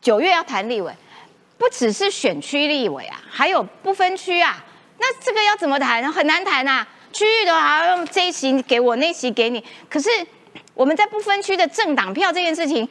[0.02, 0.92] 九月要谈立委，
[1.58, 4.64] 不只是选区立委啊，还有不分区啊，
[5.00, 6.12] 那这个要怎么谈？
[6.12, 6.88] 很难谈啊。
[7.14, 10.10] 区域的话，用这一席给我，那席给你，可是
[10.74, 12.88] 我们在不分区的政党票这件事情，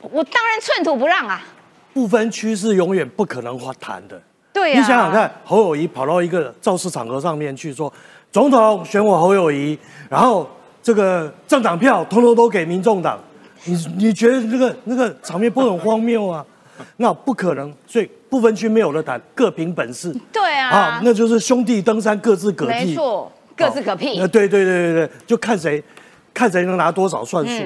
[0.00, 1.44] 我当然寸土不让啊。
[1.92, 4.20] 不分区是永远不可能谈的。
[4.52, 7.92] 对你想想看，侯友谊跑到一个造势场合上面去说，
[8.32, 9.78] 总统选我侯友谊，
[10.08, 10.48] 然后
[10.82, 13.18] 这个政党票通通都给民众党，
[13.64, 16.44] 你你觉得那个那个场面不很荒谬啊？
[16.96, 20.14] 那不可能，所以不分区没有了谈，各凭本事。
[20.32, 24.18] 对啊，啊，那就是兄弟登山各自嗝屁，没错，各自嗝屁。
[24.20, 25.82] 呃，对对对对对，就看谁
[26.32, 27.64] 看谁能拿多少算数。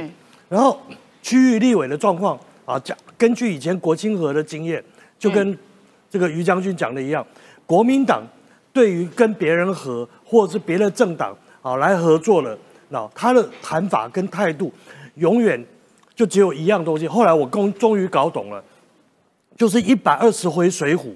[0.49, 0.79] 然后
[1.23, 4.83] 区域立委的状况啊，讲根据以前国清河的经验，
[5.19, 5.57] 就跟。
[6.13, 7.27] 这个于将军讲的一样，
[7.65, 8.23] 国民党
[8.71, 12.55] 对于跟别人合或者是别的政党啊来合作了，
[12.91, 14.71] 那他的谈法跟态度
[15.15, 15.65] 永远
[16.15, 17.09] 就只有一样东西。
[17.09, 18.63] 后来我终终于搞懂了，
[19.57, 21.15] 就是一百二十回水浒，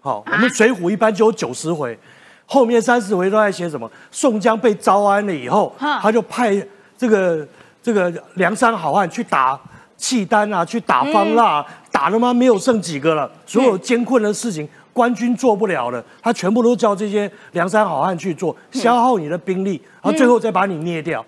[0.00, 1.98] 好，我们水浒一般就有九十回，
[2.44, 3.90] 后面三十回都在写什么？
[4.10, 6.54] 宋江被招安了以后，他就派
[6.98, 7.48] 这个
[7.82, 9.58] 这个梁山好汉去打
[9.96, 11.64] 契丹啊，去打方腊。
[11.94, 12.34] 打了吗？
[12.34, 13.30] 没有剩几个了。
[13.46, 21.24] 所有艰困的事情，官军做不了了，他全部都叫这些梁山好汉去做，消耗你的兵力，然后最后再把你灭掉。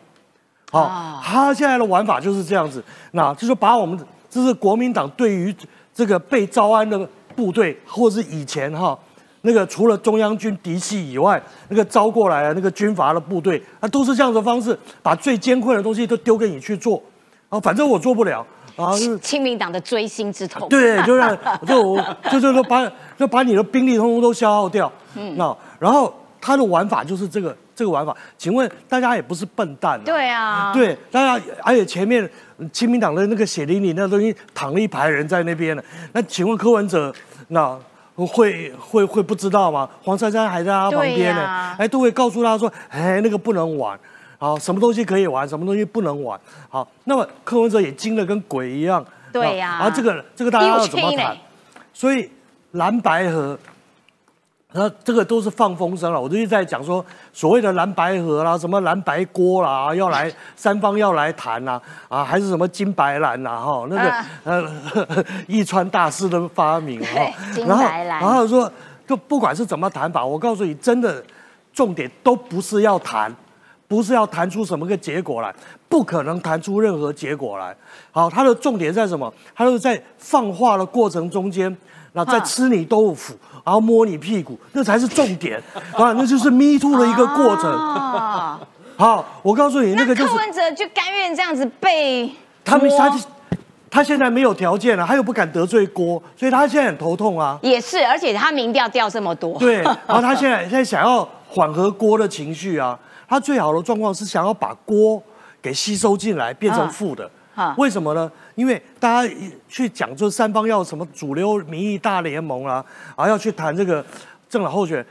[0.72, 2.82] 好，他现在的玩法就是这样子。
[3.12, 3.96] 那就是把我们，
[4.28, 5.54] 这是国民党对于
[5.94, 8.98] 这个被招安的部队，或是以前哈
[9.42, 17.00] 那个除了中央军嫡系以外，那个招过来的那个军阀的部队，啊，都是这样的方式，把最艰困的东西都丢给你去做。
[17.48, 18.44] 啊，反正我做不了。
[18.76, 20.68] 啊，亲民党的追星之痛。
[20.68, 21.96] 对，就让就
[22.30, 24.90] 就就就把就把你的兵力通通都消耗掉。
[25.14, 28.14] 嗯，那然后他的玩法就是这个这个玩法。
[28.36, 29.98] 请问大家也不是笨蛋。
[30.04, 30.72] 对啊。
[30.74, 32.28] 对，大家而且前面
[32.72, 35.82] 亲民党的那个血淋淋那东西躺了一排人在那边呢。
[36.12, 37.14] 那请问柯文哲
[37.48, 37.78] 那
[38.14, 39.88] 会会会不知道吗？
[40.02, 43.98] 黄珊珊还在他旁边呢，哎，都会告诉他说，哎，那个不能玩。
[44.38, 46.38] 好，什么东西可以玩，什么东西不能玩？
[46.68, 49.04] 好，那么柯文哲也惊得跟鬼一样。
[49.32, 49.72] 对呀。
[49.72, 51.36] 啊这个这个大家要怎么谈？
[51.92, 52.30] 所以
[52.72, 53.58] 蓝白河，
[54.72, 56.20] 那这个都是放风声了。
[56.20, 67.32] 我就一直在讲说，所谓的蓝白河啦，什么蓝白锅啦，要来 三方要来谈呐，啊，还是什么金白蓝呐，哈，那个呃， 易川大师的发明哈。
[67.54, 68.20] 金白蓝。
[68.20, 68.70] 然后说，
[69.06, 71.24] 就不管是怎么谈法，我告诉你，真的
[71.72, 73.34] 重点都不是要谈。
[73.88, 75.54] 不是要谈出什么个结果来，
[75.88, 77.74] 不可能谈出任何结果来。
[78.10, 79.32] 好，它的重点在什么？
[79.54, 81.74] 它是在放话的过程中间，
[82.12, 83.34] 那在吃你豆腐，
[83.64, 85.62] 然后摸你屁股，那才是重点
[85.94, 86.12] 啊！
[86.14, 87.70] 那就是 me too 的一个过程。
[88.96, 92.28] 好，我告诉你，那个就是柯文哲就甘愿这样子被
[92.64, 93.16] 他们他
[93.88, 97.56] 他现在没有条件了，他又不敢得罪郭，所以他现在很头痛啊。
[97.62, 99.56] 也是，而且他民调掉这么多。
[99.58, 102.98] 对，然后他现在现在想要缓和郭的情绪啊。
[103.28, 105.22] 他最好的状况是想要把锅
[105.60, 107.28] 给吸收进来，变成负的。
[107.76, 108.30] 为什么呢？
[108.54, 109.34] 因为大家
[109.68, 114.04] 去讲，就三方要什么主流民意大联盟啊，啊要去谈这个
[114.48, 115.04] 政党候选，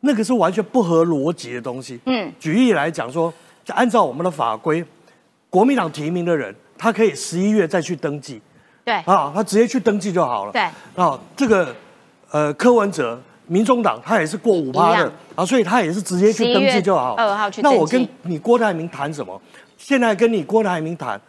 [0.00, 2.00] 那个是完全不合逻辑的东西。
[2.06, 3.32] 嗯，举例来讲说，
[3.64, 4.84] 就按照我们的法规，
[5.48, 8.42] 国民党提名的人，他可以十一月再去登记。
[8.84, 8.94] 对。
[9.02, 10.52] 啊，他直接去登记就好了。
[10.52, 10.62] 对。
[10.96, 11.74] 啊，这个
[12.30, 13.20] 呃柯文哲。
[13.48, 17.14] 民众党他也是过五趴的啊，所以他也是直接去登记就好。
[17.14, 19.40] 二号去那我跟你郭台铭谈什么？
[19.76, 21.20] 现在跟你郭台铭谈，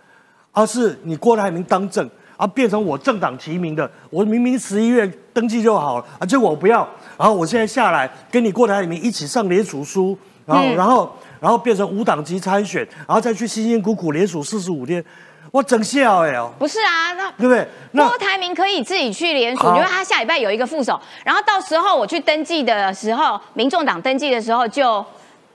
[0.52, 2.08] 而是你郭台铭当政，
[2.38, 3.90] 而变成我政党提名的。
[4.10, 6.88] 我明明十一月登记就好了啊，结果我不要。
[7.18, 15.04] 然后我现在下来跟你郭台铭一起上联署书，然后然后然后变成无党籍参选，然后再去辛辛苦苦联署四十五天。
[15.52, 17.68] 我整笑哎哦，不是啊，那对不对？
[17.92, 25.04] 郭台铭可以自己去联署，因为他下礼拜有一个副手，然后到时候我去登记的时候，民众党登记的时候就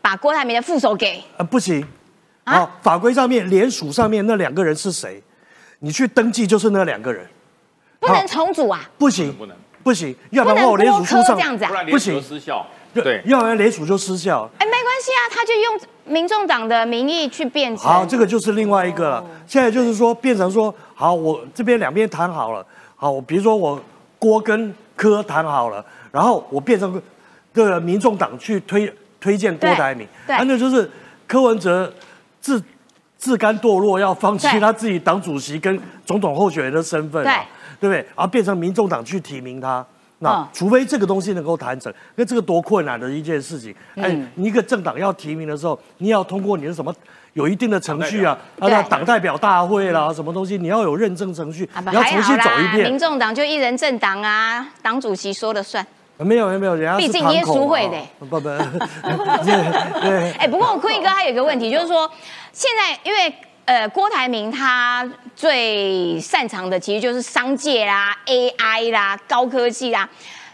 [0.03, 1.87] 把郭台铭的副手给呃不行
[2.45, 5.23] 啊，法规上面联署上面那两个人是谁？
[5.79, 7.27] 你去登记就是那两个人，
[8.01, 8.81] 不能重组啊？
[8.99, 12.67] 不行，不能，不行，要不然我联署书上这样子啊，不行失效。
[13.03, 14.49] 对，要不然联署就失效。
[14.59, 17.85] 哎，没关系啊，他就用民众党的名义去变成。
[17.85, 19.25] 好，这个就是另外一个了。
[19.47, 22.65] 现在就是说变成说，好，我这边两边谈好了，
[22.95, 23.81] 好，我比如说我
[24.19, 27.03] 郭跟柯谈好了，然后我变成
[27.53, 30.89] 这个民众党去推推荐郭台铭，对，那就是
[31.27, 31.93] 柯文哲
[32.41, 32.63] 自
[33.19, 37.33] 自甘堕落，要放弃他自己党主席跟总统候选人的身份，对，
[37.81, 38.07] 对不对？
[38.15, 39.85] 而变成民众党去提名他。
[40.25, 43.75] 那除非这个东西能够谈成，那这个多困难的一件事情。
[43.95, 46.93] 哎，你一个政党要提名的时候，你要通过你的什么
[47.35, 52.89] 有一定的程序啊，啊，党代表大会啦，什么东西，你要有认证程序，你要重新走一遍。
[52.89, 55.87] 民众党就一人政党啊，党主席说了算。
[56.19, 57.97] 没有没有没有，人家毕竟耶稣会的。
[58.19, 58.41] 不不，
[59.45, 60.33] 对。
[60.39, 62.11] 哎，不过坤一哥还有一个问题，就是说
[62.53, 63.35] 现在因为。
[63.67, 70.07] 呃，郭台铭他最擅长的其实就是商界啦、AI 啦、高科技啦。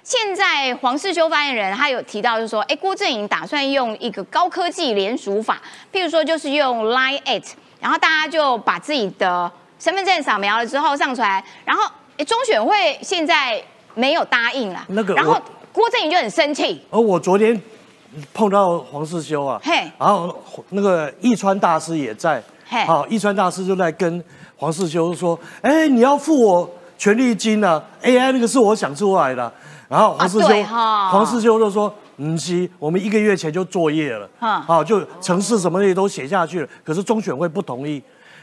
[0.05, 5.61] 现在黄世修发言人他有提到，就是说，哎，郭正颖打算用一个高科技联署法，
[5.93, 7.45] 譬如说就是用 Line It，
[7.81, 9.51] 然后大家就把自己的
[9.81, 13.61] 身份证扫描了之后上传，然后哎，中选会现在
[13.95, 15.37] 没有答应了，那个，然后
[15.73, 16.81] 郭正颖就很生气。
[16.91, 17.61] 而我昨天
[18.33, 22.41] 碰到黄世修啊，嘿，然后那个易川大师也在。
[22.87, 24.23] 好，一川大师就在跟
[24.57, 29.53] 黄世修说：“哎，你要付我权利金呢？AI 那个是我想出来的。”
[29.89, 36.69] 然后黄世修，黄世修就说：“嗯，西，我们一个月前就作业了，好，就城市什么的都写下去了。
[36.85, 38.01] 可是中选会不同意，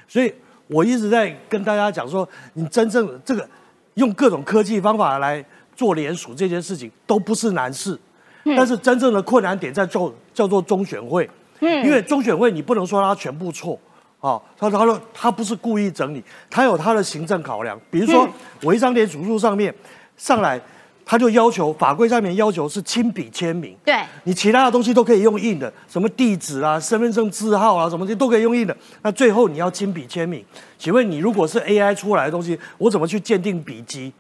[0.10, 0.34] 所以
[0.68, 3.48] 我一直在跟大家讲说，你真正这个
[3.94, 5.42] 用各种科技方法来
[5.74, 7.98] 做联署这件事情都不是难事，
[8.44, 11.30] 但是真正的困难点在做叫做中选会，
[11.62, 13.80] 嗯，因为中选会你不能说它全部错。”
[14.20, 17.80] 哦，他他说他不是故意整理，他有他的行政考量。
[17.92, 18.28] 比如说，
[18.64, 19.74] 我一张联署书上面
[20.18, 20.60] 上来，
[21.06, 23.78] 他就要求法规上面要求是亲笔签名。
[23.86, 28.76] 对，你其他的东西都可以用印的，什么地址啊、身份证字号啊，什么的都可以用印的。
[29.04, 30.44] 那最后你要亲笔签名，
[30.80, 34.12] 请问你如果是 AI 出来的东西，我怎么去鉴定笔迹？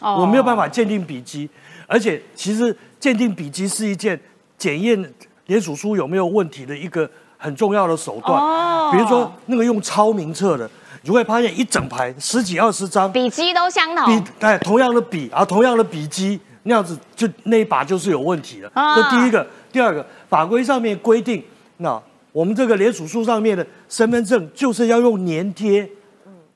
[0.00, 1.50] 哦，我没有办法鉴定笔迹，
[1.88, 4.18] 而且其实鉴定笔迹是一件
[4.56, 5.12] 检验
[5.46, 7.10] 联署书有没有问题的一个。
[7.38, 10.68] 很重要的手段，比如说那个用超名册的，
[11.02, 18.70] 你会发现一整排十几二十张笔迹都相同，笔哎同样的笔啊，同样的笔迹，那样子就那一把就是有问题的。
[18.74, 21.42] 这第一个，第二个法规上面规定，
[21.78, 22.00] 那
[22.32, 25.88] 我们这个联署书上面的身份证就是要用粘贴，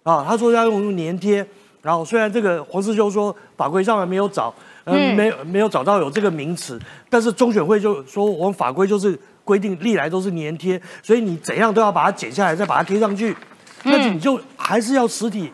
[0.02, 1.46] 啊，他说要用粘贴，
[1.82, 4.52] 然后虽然这个黄世修说法规上面没有找，
[4.84, 13.34] 嗯，没没有找到有这个名词，但是中选会就说我们法规就是规定历来都是粘贴，所以你怎样都要把它剪下来再把它贴上去。
[13.82, 15.53] 那你就还是要实体，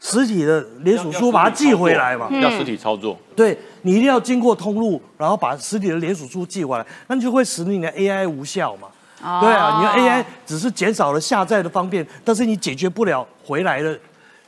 [0.00, 2.28] 实体的联署书把它寄回来嘛？
[2.40, 3.18] 要实体操作。
[3.34, 8.88] 对你一定要经过通路，然后把实体的联署书寄回来，那你就会使你的 AI 无效嘛？
[9.40, 13.98] 对啊，你的 AI 只是减少了下载的方便，但是你解决不了回来的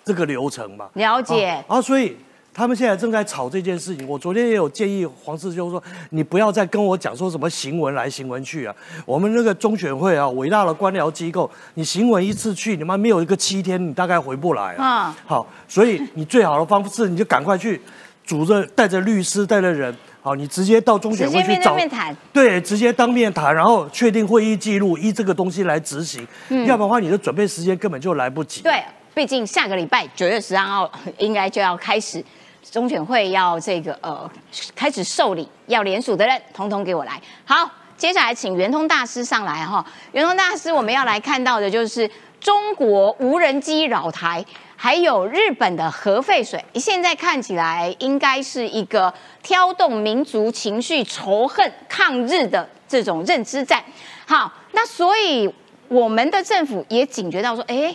[0.05, 0.89] 这个流程嘛？
[0.95, 1.63] 了解。
[1.67, 2.17] 啊，所以。
[2.59, 4.05] 他们现在正在吵这件事情。
[4.09, 5.81] 我昨天也有建议黄世修说
[6.11, 8.75] ：“你不要再跟我讲说什么行文来行文去啊！
[9.07, 15.17] 我们那个中选会啊，伟大的官僚机构，你行文一次去，你妈没有一个七天，你大概回不来啊。
[15.25, 17.81] 好，所以你最好的方式，你就赶快去
[18.25, 21.77] 组着带着律师带着人，好，你直接到中选会去找，
[22.33, 26.27] 对，直接当面谈，然后确定会议记录，依这个东西来执行。
[26.49, 28.63] 嗯要不然的话，你的准备时间根本就来不及。
[28.63, 28.83] 对，
[29.15, 32.21] 毕竟下个礼拜九月十三号应该就要开始。
[32.63, 34.31] 中选会要这个呃
[34.75, 37.21] 开始受理，要联署的人，统统给我来。
[37.47, 39.85] 好，接下来请圆通大师上来哈。
[40.13, 44.45] 圆通大师，我们要来看到的就是中国无人机扰台，
[44.77, 46.63] 还有日本的核废水。
[46.75, 53.83] 现在看起来应该是一个挑动民族情绪、仇恨、抗日的这种认知战。
[54.27, 55.51] 好，那所以
[55.89, 57.95] 我们的政府也警觉到说，哎，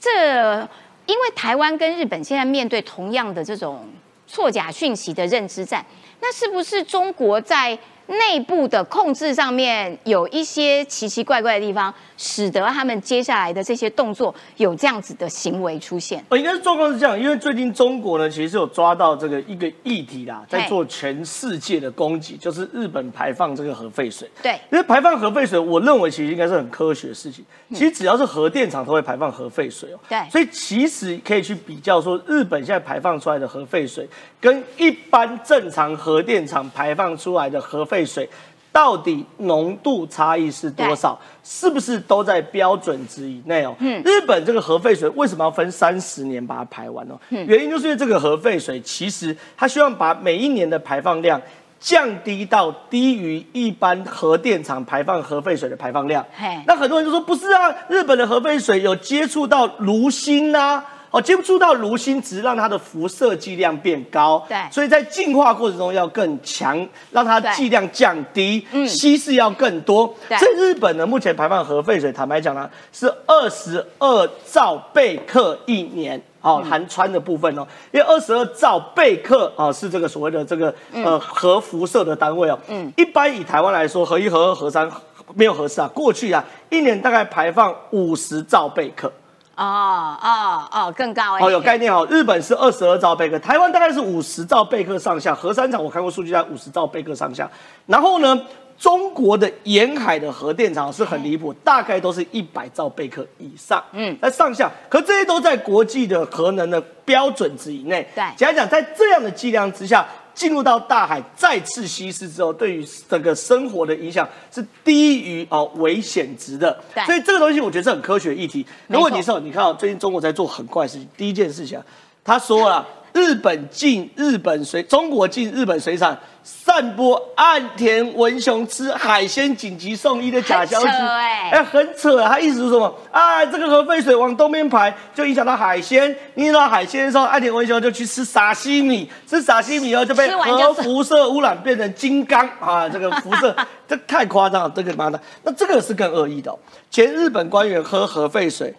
[0.00, 0.66] 这。
[1.06, 3.88] 因为台湾跟日本现在面对同样的这种
[4.26, 5.84] 错假讯息的认知战，
[6.20, 7.78] 那是不是中国在？
[8.08, 16.24] 内部的控制上面有一些奇奇怪怪的地方，使得他们接下来的这些动作有这样子的行为出现。
[16.28, 24.30] 呃，应该是状况是这样，因为最近中国呢，其实是有抓到这个一个议题啦，在做全世界的攻击，就是日本排放这个核废水。
[24.42, 27.44] 对，因为排放核废水，我认为其实应该是很科学的事情。
[27.70, 29.98] 其实只要是核电厂都会排放核废水哦。
[30.08, 34.08] 对，所以其实可以去比较说，日本现在排放出来的核废水，
[34.40, 38.28] 跟一般正常核电厂排放出来的核废废水
[38.76, 41.18] 到底浓度差异是多少？
[41.42, 43.74] 是不是都在标准值以内哦？
[43.78, 47.18] 嗯，日本这个核废水为什么要分三十年把它排完哦？
[47.30, 51.40] 原因就是因为这个核废水其实它希望把每一年的排放量
[51.80, 56.22] 降低到低于一般核电厂排放核废水的排放量。
[56.66, 60.84] 那很多人就说不是啊，日本的核废水有接触到炉芯呐。
[61.16, 70.14] 哦，接触到炉心，值让它的辐射剂量变高，对，所以在净化过程中要更强，让它剂量降低，嗯，稀释要更多。
[70.28, 84.86] 对，在日本呢，目前排放核废水，坦白讲呢，是二十二兆贝克一年，哦，含氚的部分哦，因为二十二兆贝克啊是这个所谓的这个呃核辐射的单位哦，嗯，一般以台湾来说，核一、核二、核三
[85.32, 89.10] 没有核四啊，过去啊一年大概排放五十兆贝克。
[89.56, 91.40] 哦哦哦，更高哎！
[91.42, 92.06] 哦，有概念哦。
[92.10, 95.34] 日本是二十二兆贝克，台湾大概是五十兆贝克上下。
[95.34, 97.50] 核三厂我看过数据在五十兆贝克上下。
[97.86, 98.38] 然后呢，
[98.78, 103.82] 中国的沿海的核电厂是很离谱，大概都是一百兆贝克以上。
[103.92, 108.06] 嗯，在上下，可这些都在国际的核能的标准值以内。
[108.14, 110.06] 对，简单讲，在这样的剂量之下。
[110.36, 116.78] 进入到大海再次稀释之后，对于整个生活的影响是低于哦危险值的。
[117.06, 118.64] 所以这个东西我觉得是很科学议题。
[118.86, 121.08] 如果你说，你看最近中国在做很怪的事情。
[121.16, 121.80] 第一件事情，
[122.22, 122.86] 他说了。
[123.16, 132.28] 日本进日本水，中国进日本水产，散播岸田文雄吃海鲜紧急送医的假消息，哎，很扯啊！
[132.28, 132.94] 他意思是什么？
[133.10, 136.14] 啊，这个核废水往东边排，就影响到海鲜。
[136.34, 142.86] 你影响到海鲜的时候，岸田文雄就去吃沙西米，吃沙西米后就被核辐射污染变成金刚 啊！
[142.86, 143.56] 这个辐射，
[143.88, 146.54] 这太夸张了，这个妈的，那这个是更恶意的。
[146.90, 148.74] 前日本官员喝核废水，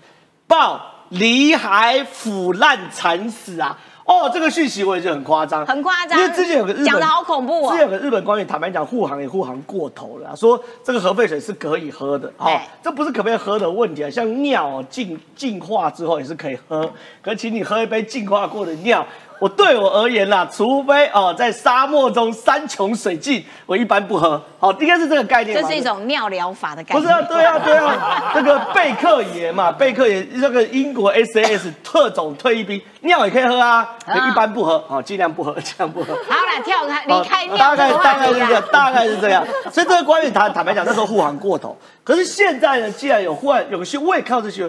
[0.46, 0.80] 爆
[1.10, 3.76] 里海腐烂惨死啊！
[4.08, 6.18] 哦，这个讯息我也觉得很夸张，很夸张。
[6.18, 16.90] 因为之前有个日本讲的好恐怖哦，之前有个日本官员坦白讲护航也护航过头了，说这个核废水是可以喝的，哦，这不是可不可以喝的问题啊，像尿净净化之后也是可以喝，
[17.22, 19.06] 可请你喝一杯净化过的尿。
[19.40, 24.42] 我对我而言啦，除非哦，在沙漠中山穷水尽，我一般不喝。
[24.60, 25.62] 好，应该是这个概念。
[25.62, 27.02] 这是一种尿疗法的概念。
[27.02, 36.14] 不是啊，对啊，对啊，那个贝克爷嘛，贝克爷这个英国 SAS 特种退役兵，尿也可以喝啊，一般不喝，好，尽量不喝，尽量不喝。
[36.14, 37.58] 好了，跳开，离开尿。
[37.58, 39.46] 大概大概是这样，大概是这样。
[39.72, 41.78] 所以这个官员坦坦白讲，那时候护航过头。
[42.04, 44.68] 可是现在呢，既然有忽然有个新闻，我也看到这些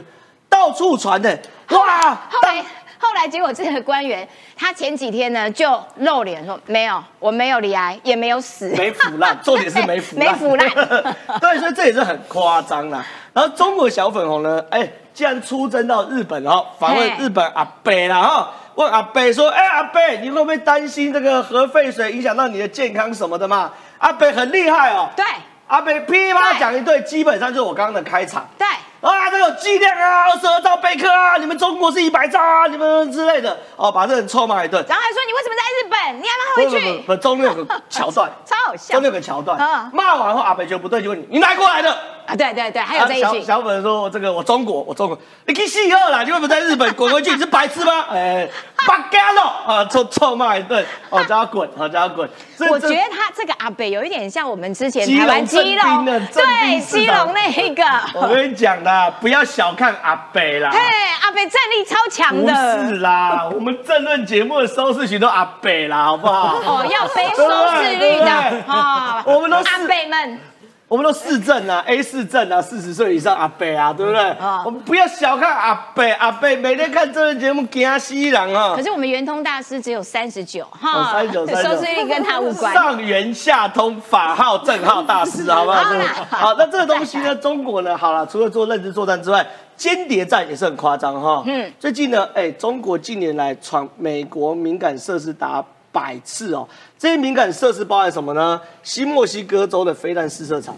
[0.49, 1.39] 到处传的。
[1.71, 2.63] 哇，后来
[2.99, 10.69] 后来结果这个官员他前几天呢就露脸说没有，我没有离癌，也没有死，没腐烂， 重点是没腐烂，没腐烂。
[11.41, 13.05] 对，所以这也是很夸张啦。
[13.33, 23.71] 然后中国小粉红呢，哎，竟然出征到日本，然后访问日本阿北啦，哈，问阿北说，哎，阿北，你会不会担心这个核废水影响到你的健康什么的嘛？
[23.99, 25.25] 阿北很厉害哦，对，
[25.69, 28.67] 阿北噼里啪啦讲一堆，基本上就是我刚刚的开场，对。
[29.01, 36.99] 啊，这个剂量啊，二十二兆贝克啊，你们中国是一百兆啊，你们之类的哦，把这人臭骂一顿，然后还说你为什么在日本，你还没回去？
[37.07, 38.95] 不，中间有个桥段， 超好笑。
[38.95, 39.59] 中间有个桥段，
[39.93, 41.97] 骂完后阿北觉得不对，就问你，你哪过来的？
[42.27, 43.43] 啊，对对对，还有这一句。
[43.43, 46.23] 小粉说，这个我中国，我中国，你去死二啦！
[46.23, 47.31] 你为什么在日本滚回去？
[47.33, 48.05] 你是白痴吗？
[48.13, 48.47] 哎，
[48.87, 52.29] 八嘎了啊，臭臭骂一顿， 哦，叫他滚，哦，叫他滚。
[52.71, 57.83] 我觉得他这个阿北有一点像我们之前台湾基隆的，对，基隆那一个。
[58.13, 60.71] 我跟你讲啦，不要小看阿北啦。
[60.73, 60.79] 嘿，
[61.21, 62.79] 阿北战力超强的。
[62.79, 66.57] 不是啦，我们政论节目的收视率都阿北啦，好不好？
[66.57, 68.33] 哦，要背收视率的
[68.67, 70.41] 啊，我们都阿北们。
[70.89, 74.23] 我们都市政啊，A 市政啊，四十岁以上阿伯啊，对不对？
[74.23, 78.73] 啊，我们不要小看阿伯，阿伯每天看这个节目惊死人啊。
[78.75, 82.73] 可是我们圆通大师只有三十九，哈，三十九，收视率跟他无关。
[82.73, 85.85] 上圆下通法号正号大师， 好不好？
[86.31, 91.43] 好，那这个东西呢，中国呢，好了，除了做认知作战之外，间谍战也是很夸张哈。
[91.45, 95.63] 嗯，最近呢，哎，中国近年来闯美国敏感设施达。
[95.91, 96.69] 百次哦，
[96.99, 98.61] 这些敏感设施包含什么呢？
[98.83, 100.77] 新墨西哥州的飞弹试射场，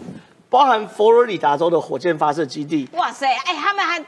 [0.49, 2.87] 包含佛罗里达州的火箭发射基地。
[2.93, 4.03] 哇塞，哎，他们还。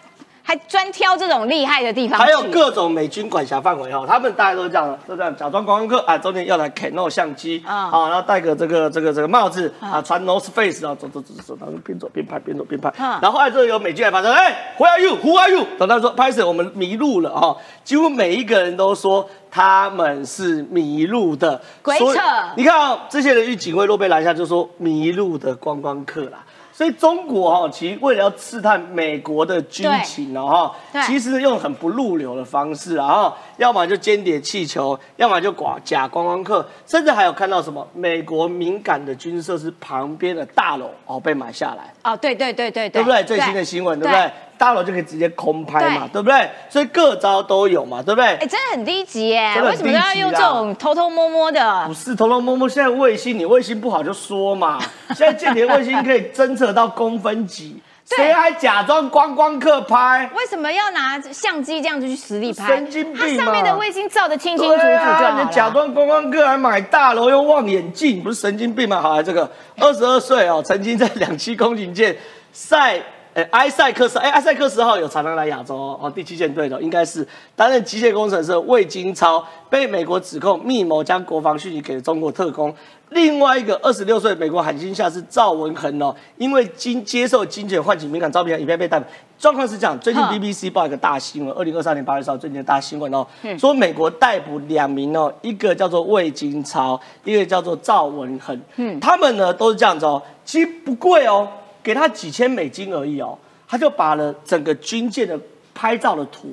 [0.45, 15.15] 还专挑这种厉害的地方，还有各种美军管辖范围哈，他们大家都是这样，都这样假装观光客啊，中间要来 Canon 相机啊，好，然后戴个这个这个这个帽子啊，穿 Nose Face 啊，走走走走，然后边走边拍，边走边拍，然后后来这有美军来发生，哎，Who are you?
[15.15, 15.65] Who are you?
[15.79, 22.19] 等他说拍摄我们迷路了哈，几乎每一个人都说他们是迷路的，鬼扯！
[22.57, 26.43] 你看啊，这些人遇警卫若被拦下，就说迷路的观光客啦。
[26.83, 41.93] 所以中国哈，其实为了要刺探美国的军情哦哈，其实用很不入流的方式啊哈，要么就间谍气球，要么就假假观光客，甚至还有看到什么美国敏感的军事设施旁边的大楼哦被买下来。
[42.03, 43.23] 哦，对对对对对，对不对？
[43.23, 44.29] 最新的新闻对不对？
[44.57, 46.49] 大楼就可以直接空拍嘛，对不对？
[46.69, 48.27] 所以各招都有嘛，对不对？
[48.35, 49.53] 哎，真的很低级耶！
[49.61, 51.83] 为什么要用这种偷偷摸摸的？
[51.87, 54.79] 不是偷偷摸摸，现在卫星你卫星不好就说嘛。
[55.15, 60.29] 现在间谍卫星可以侦测到公分级，谁还假装观光客拍？
[60.35, 62.67] 为什么要拿相机这样子去实力拍？
[62.67, 69.01] 神经病它上面的卫星照的清清楚楚就好你假装观光客还买大楼用望远镜，不是神经病吗？
[69.01, 72.15] 好，这个二十二岁哦，曾经在两栖空警舰
[72.51, 73.01] 赛。
[73.33, 82.73] 哎，埃塞克斯，哎，埃塞克斯号有常常来亚洲哦，第七舰队的应该是担任机械工程师魏金超，被美国指控密谋将国防讯息给中国特工。
[83.09, 89.05] 另外一个二十六岁美国海军下士赵文恒哦，因为经接受精简唤起敏感照片影片被逮捕。
[89.39, 93.25] 状况是这样，最近 BBC 报一个大新闻，二零二三年八月十号最近的大新闻哦，
[93.57, 101.47] 说美国逮捕两名哦，一个叫做魏金超，一个叫做赵文恒，嗯，他们呢都是这样子哦，其实不贵哦。
[101.83, 105.37] 给他几千美金而已哦，他就把了整个军舰的
[105.73, 106.47] 拍照的图，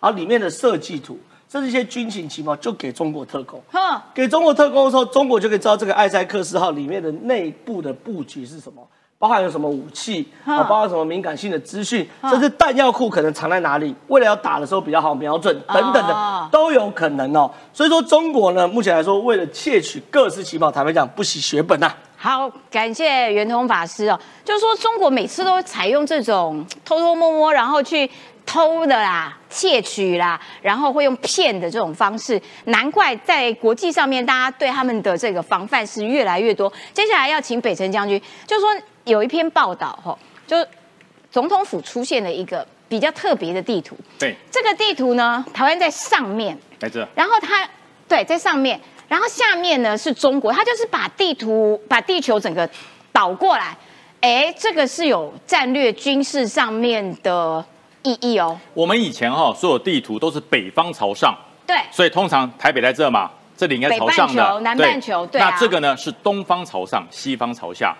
[0.00, 1.18] 然后里面的设计图，
[1.50, 3.60] 甚至一些军情情报，就给中国特工。
[3.72, 8.86] 哼，给中国特工的时候，中国就可以知道这个艾塞克斯号里面的内部的布局是什么，
[9.18, 17.50] 包含有什么武器，啊，包含什么敏感性的资讯，甚至弹药库可能藏在哪里，为了要打的时候比较好瞄准等等的都有可能哦。
[17.72, 21.90] 所以说中国呢，目前来说为了窃取各式情报，坦白讲不惜血本呐。
[22.26, 24.18] 好，感谢圆通法师哦。
[24.44, 28.10] 就是说，中国每次都采用这种 偷偷摸摸，然后去
[28.44, 36.72] 偷的啦、窃取啦，然后会用骗的这种方式，难怪在国际上面，大家对他们的这个防范是越来越多。
[36.92, 38.70] 接下来要请北辰将军，就是说
[39.04, 40.18] 有一篇报道哈，
[40.48, 40.68] 就是
[41.30, 43.96] 总统府出现了一个比较特别的地图。
[44.18, 47.64] 对，这个地图呢，台湾在上面，在这，然后它
[48.08, 48.80] 对在上面。
[49.08, 52.68] 然后下面呢是中国，它就是把地图把地球整个
[53.12, 53.76] 倒过来，
[54.20, 57.64] 哎，这个是有战略军事上面的
[58.02, 58.58] 意义哦。
[58.74, 61.36] 我们以前哈所有地图都是北方朝上，
[61.66, 65.40] 对，所以通常台北在这嘛，这里应该朝上的，南半球，对。
[65.40, 67.96] 那这个呢是东方朝上，西方朝下，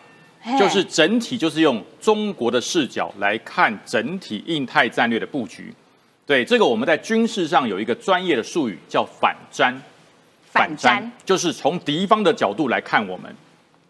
[0.58, 5.72] 就是整体就是用中国的视角来看整体印太战略的布局。
[6.26, 9.72] 对，这个我们在军事上有一个专业的术语叫反瞻。
[10.56, 13.34] 反瞻就是从敌方的角度来看我们，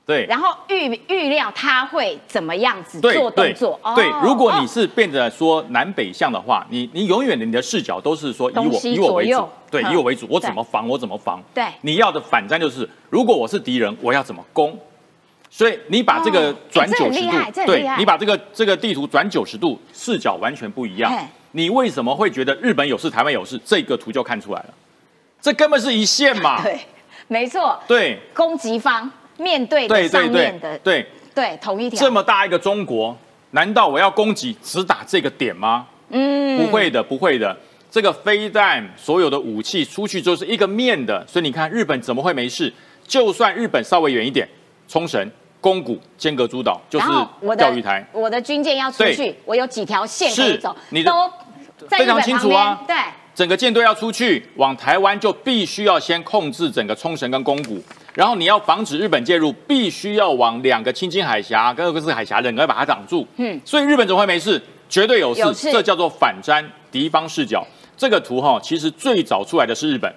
[0.05, 3.81] 对，然后预预料他会怎么样子对做动作？
[3.83, 3.95] 哦。
[3.95, 9.93] 对，如果你是变着说南北向的话，你你永远的你的视角都是说以我以我为主，对，嗯。
[9.93, 11.43] 以我为主，我怎么防我怎么防。
[11.55, 11.65] 对。
[11.83, 14.79] 你要的反战就是，如果我是敌人，我要怎么攻？
[15.49, 17.31] 所以你把这个转九十度
[17.65, 21.11] 对你把这个这个地图转九十度，视角完全不一样。
[21.53, 23.59] 你为什么会觉得日本有事，台湾有事？
[23.65, 24.75] 这个图就看出来了，
[25.47, 26.61] 这根本是一线嘛。
[26.67, 26.81] 对，
[27.29, 28.19] 没错，对。
[28.35, 32.01] 攻击方面对的对上面的对，对同一条。
[32.01, 33.17] 这么大一个中国，
[33.53, 35.87] 难道我要攻击只打这个点吗？
[36.09, 36.59] 嗯。
[36.59, 37.57] 不会的，不会的。
[37.89, 42.73] 这个飞弹所有的武器出去就是一个面的，所以你看日本怎么会没事？
[43.07, 44.49] 就算日本稍微远一点，
[44.89, 45.31] 冲绳、
[45.61, 47.07] 宫古、尖阁诸岛就是
[47.57, 51.13] 钓鱼台，我的军舰要出去，我有几条线可以是走，你都
[51.89, 52.83] 非常清楚啊。
[52.85, 52.97] 对，
[53.37, 57.79] 整个舰队要出去往台湾，就必须要先控制整个冲绳跟宫古，
[58.15, 63.29] 然后你要防止日本介入，必须要往两个青津海峡跟俄克斯海峡两个把它挡住。
[63.37, 64.59] 嗯所以日本怎么会没事？
[64.89, 67.63] 绝对有事，有事这叫做反瞻敌方视角。
[67.95, 70.11] 这个图哈，其实最早出来的是日本，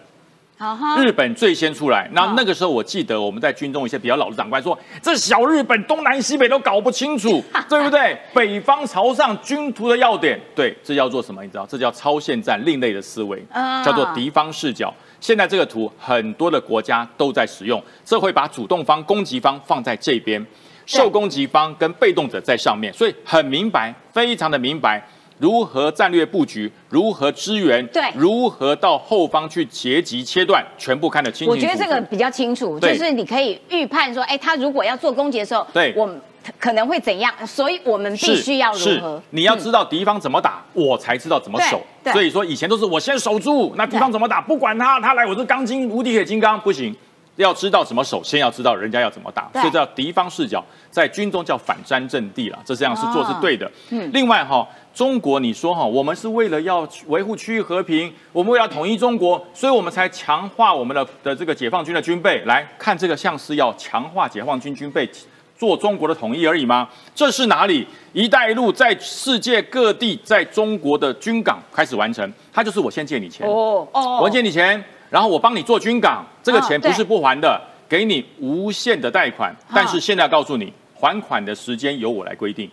[0.97, 2.09] 日本最先出来。
[2.11, 8.17] 那哦那个时候我记得我们在军中一些比较老的长官说，这小日本东南西北都搞不清楚， 对不对？
[8.33, 11.41] 北方朝上军图的要点，对，这叫做什么？
[11.43, 11.65] 你知道？
[11.65, 14.93] 这叫超限战另类的思维啊，叫做敌方视角。
[15.21, 20.45] 现在这个图很多的国家都在使用，这会把主动方、攻击方放在这边，
[20.85, 25.01] 受攻击方跟被动者在上面，所以很明白，非常的明白。
[25.39, 31.57] 如何战略布局，如何支援，对如何到后方去截击切断，全部看得清楚我。
[31.57, 36.21] 觉得这个比较清楚，就是你可以预判说，哎，他如果要做攻击的时候，对我们
[36.59, 39.21] 可能会怎样，所以我们必须要如是何？
[39.29, 41.81] 你要知道敌方怎么打，我才知道怎么守。
[42.11, 46.95] 所以说以前都是我先守住，那敌方怎么打，不管他，他来我是钢筋无敌铁金刚，不行。
[47.35, 50.61] 要知道怎么守，先要知道人家要怎么打，所以叫敌方视角，
[50.91, 53.71] 在军中叫反瞻阵地了，这这样是做是对的。
[53.91, 54.67] 嗯另外哈，
[54.99, 62.43] 中国你说哈，我们是为了要维护区域和平，我们为了统一中国，所以我们才强化我们的的这个解放军的军备。
[62.43, 65.09] 来看这个像是要强化解放军军备，
[65.57, 66.89] 做中国的统一而已吗？
[67.15, 67.87] 这是哪里？
[68.11, 82.69] 一带一路在世界各地，在中国的军港开始完成，它就是我先借你钱，哦哦，我借你钱，然后我帮你做军港，这个钱不是不还的，给你无限的贷款，但是现在告诉你，还款的时间由我来规定。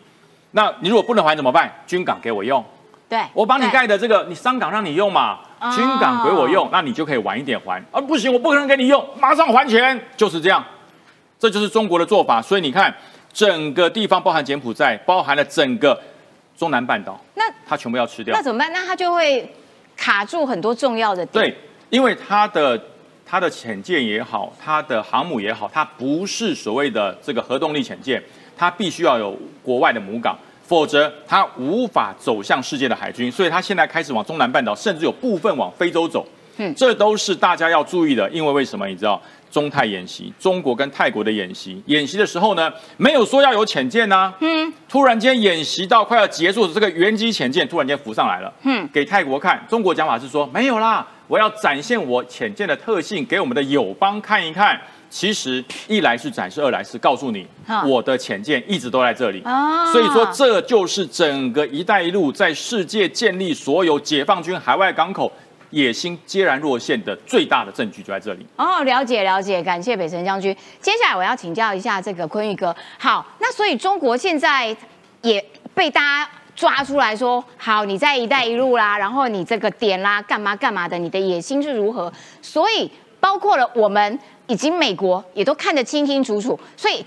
[0.57, 1.70] 那你如果不能还怎么办？
[1.86, 2.64] 军港给我用，
[3.11, 7.78] 对，我帮你盖的这个，你商港让你用嘛，哦军港给我用，那你就可以晚一点还。
[7.92, 10.64] 啊，不行，我不可能给你用，马上还钱，就是这样。
[11.38, 12.40] 这就是中国的做法。
[12.40, 12.92] 所以你看，
[13.34, 16.00] 整个地方包含柬埔寨，包含了整个
[16.57, 18.42] 中南半岛，那它全部要吃掉那。
[18.42, 18.72] 怎么办？
[18.72, 19.46] 那他就会
[19.94, 21.44] 卡住很多重要的点。
[21.44, 21.59] 对，
[21.90, 22.82] 因为它的
[23.26, 28.22] 它的潜舰也好，它的航母也好，它不是所谓的这个核动力潜舰，
[28.57, 33.30] 它必须要有国外的母港，否则它无法走向世界的海军。
[33.30, 36.26] 所以它现在开始往中南半岛，甚至有部分往非洲走。
[36.59, 38.86] 嗯这都是大家要注意的，因为为什么？
[38.86, 49.62] 你知道中泰演习，中国跟泰国的演习，演习的时候呢，没有说要有潜舰呐、嗯突然间演习到快要结束的，这个原机潜舰突然间浮上来了，嗯，给泰国看。
[49.68, 54.80] 中国讲法是说没有啦，我要展现我潜舰的特性给我们的友邦看一看。
[55.09, 57.46] 其实一来是展示，二来是告诉你
[57.86, 59.42] 我的潜舰一直都在这里。
[59.42, 65.30] 啊所以说这就是整个“一带一路”在世界建立所有解放军海外港口
[65.70, 68.46] 野心截然若现的最大的证据就在这里。
[68.57, 70.54] 哦，了解了解，感谢北辰将军。
[70.80, 72.74] 接下来我要请教一下这个坤玉哥。
[72.98, 74.76] 好，那所以中国现在
[75.22, 75.42] 也
[75.74, 82.12] 被大家抓出来说，好，你在“一带一路”啦，然后你这个点啦，干嘛干嘛的，你的野心是如何？
[82.42, 87.05] 所以包括了我们以及美国也都看得清清楚楚，所以。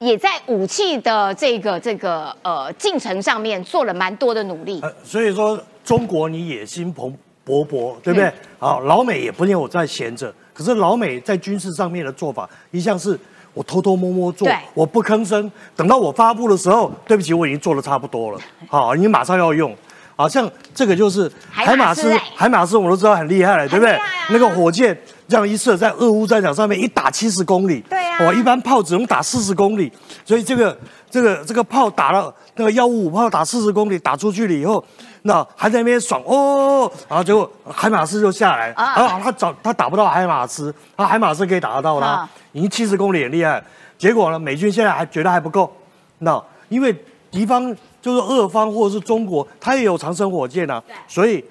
[0.00, 4.78] 也在武器的这个这个呃进程上面做了蛮多的努力。
[4.82, 7.16] 呃，所以说中国你野心蓬
[7.46, 8.28] 勃勃，对不对？
[8.28, 13.18] 嗯好，老美也不见我在闲着，可是老美在军事上面的做法一向是
[13.54, 19.74] 我偷偷摸摸做，我不吭声，等到我发布的时候，对不起，我已经做的差不多了，好，你马上要用。
[20.16, 23.98] 好像这个就是海马斯哎海马斯我们都知道很厉害了，对不对？
[24.30, 24.96] 那个火箭
[25.26, 29.90] 这样一射，在俄乌战场上面一打七十公里，对啊哦，一般炮只能打四十公里，
[30.24, 30.76] 所以这个
[31.10, 34.84] 这个这个炮打了那个幺五五炮打四十公里打出去了以后，
[35.22, 39.18] 那还在那边爽哦，然后结果海马斯就下来，啊。
[39.18, 43.62] 他找他打不到海马斯，他海马斯可以打得到他啊，已经七十公里很厉害，
[43.96, 45.72] 结果呢，美军现在还觉得还不够，
[46.18, 46.94] 那因为
[47.30, 51.42] 敌方就是俄方或者是中国，他也有长城火箭啊，所以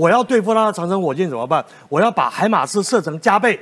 [0.00, 1.62] 我要对付他的长城火箭怎么办？
[1.90, 3.60] 我要把海马斯射程加倍。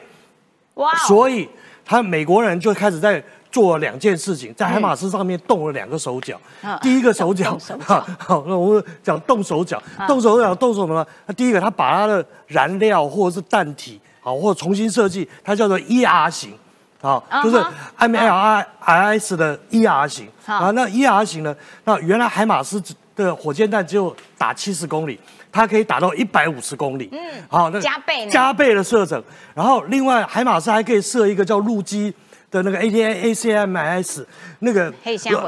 [1.08, 1.48] 所以
[1.84, 3.20] 他美国人就开始在
[3.50, 6.40] 做了两件事情，在海马斯上面动了两个手脚。
[6.62, 11.04] 啊第一个手脚动手，脚 好，那我们讲动手脚，动手脚动什么呢？
[11.26, 16.52] 那第一个，他把他的燃料或者是弹体，好，或者重新设计，它叫做 ER 型。
[17.00, 21.54] 好，就是啊 M L I I S 的 ER 型好啊，那 ER 型呢？
[21.84, 22.82] 那原来海马斯
[23.14, 25.18] 的火箭弹只有打七十公里，
[25.50, 27.08] 它可以打到一百五十公里。
[27.12, 27.18] 嗯
[27.48, 29.22] 好，那加倍呢加倍的射程。
[29.54, 32.12] 然后另外海马斯还可以射一个叫陆基
[32.50, 34.26] 的那个 A T A A C M S
[34.60, 34.92] 那个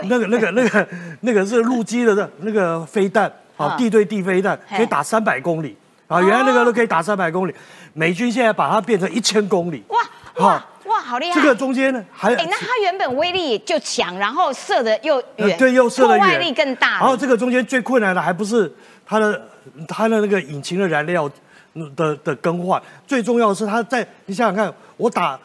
[0.05, 0.89] 那个那个那个
[1.21, 5.77] 那个是陆基的那个飞弹，好啊地对地飞弹可以打三百公里
[6.09, 7.55] 啊，原来那个都可以打三百公里，
[7.95, 9.83] 美军现在把它变成一千公里。
[9.89, 9.99] 哇
[10.37, 11.35] 哇哇，好厉害！
[11.41, 16.99] 这个中间呢还哎，那它原本威力就强，然后射的又远，呃对，又射的远，破坏力更大。
[16.99, 18.73] 然后这个中间最困难的还不是
[19.07, 19.41] 它的
[19.87, 21.31] 它的那个引擎的燃料
[21.75, 25.39] 嗯的的更换，最重要的是它在你想想看，我打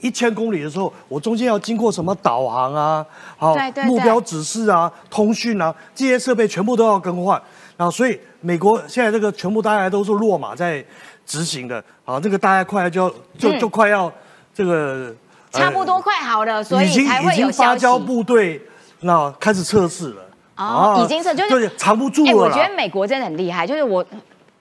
[0.00, 3.04] 一千公里的时候，我中间要经过什么导航啊，
[3.36, 7.40] 好对对对目标指示啊、通讯啊这些设备全部都要更换。
[7.76, 10.84] 然后所以美国现在这个全部大家都是落马在
[11.24, 14.12] 执行的，好，这个大家快就要就嗯就快要
[14.54, 15.14] 这个。
[15.52, 17.52] 呃差不多快好了，所以已经才会已经。
[17.52, 18.62] 发交部队
[19.00, 20.22] 那开始测试了。
[20.60, 22.50] 哦，啊已经是就是藏不住哎，我。
[22.50, 24.04] 觉得美国真的很厉害，就是我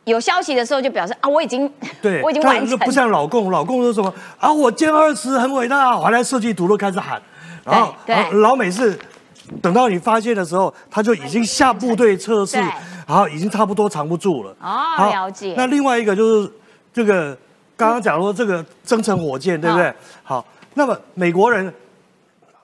[0.06, 1.72] 有消息的时候就表示啊，我已经
[2.02, 7.22] 对， 我已经但完成，是不像老共，老共说什么啊，我歼二十很伟大，回来设计图都开始喊，
[7.66, 8.98] 然后对对然后老美是
[9.62, 12.58] 等到你发现的时候，他就已经下部队测试，
[13.08, 14.56] 然后已经差不多藏不住了。
[14.62, 15.54] 哦，了解。
[15.58, 16.52] 那另外一个就是
[16.94, 17.36] 这个
[17.76, 19.92] 刚刚讲说这个增程火箭，对不对？
[20.24, 20.46] 好，
[20.76, 21.74] 那么美国人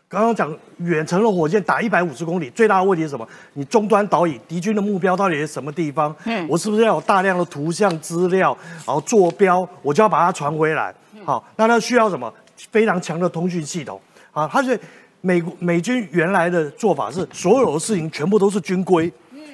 [0.08, 3.28] 刚刚讲远程的火箭打一百五十公里，最大的问题是什么？
[3.54, 6.16] 你终端导引敌军的目标到底是什么地方？
[6.26, 10.94] 嗯我是不是要有大量的图像资料，然后坐标，我就要把它传回来？
[11.26, 12.32] 好，那它需要什么？
[12.72, 14.00] 非常强的通讯系统。
[14.32, 14.80] 啊，它是
[15.22, 19.12] 美国美军原来的做法是，所有的事情全部都是军规。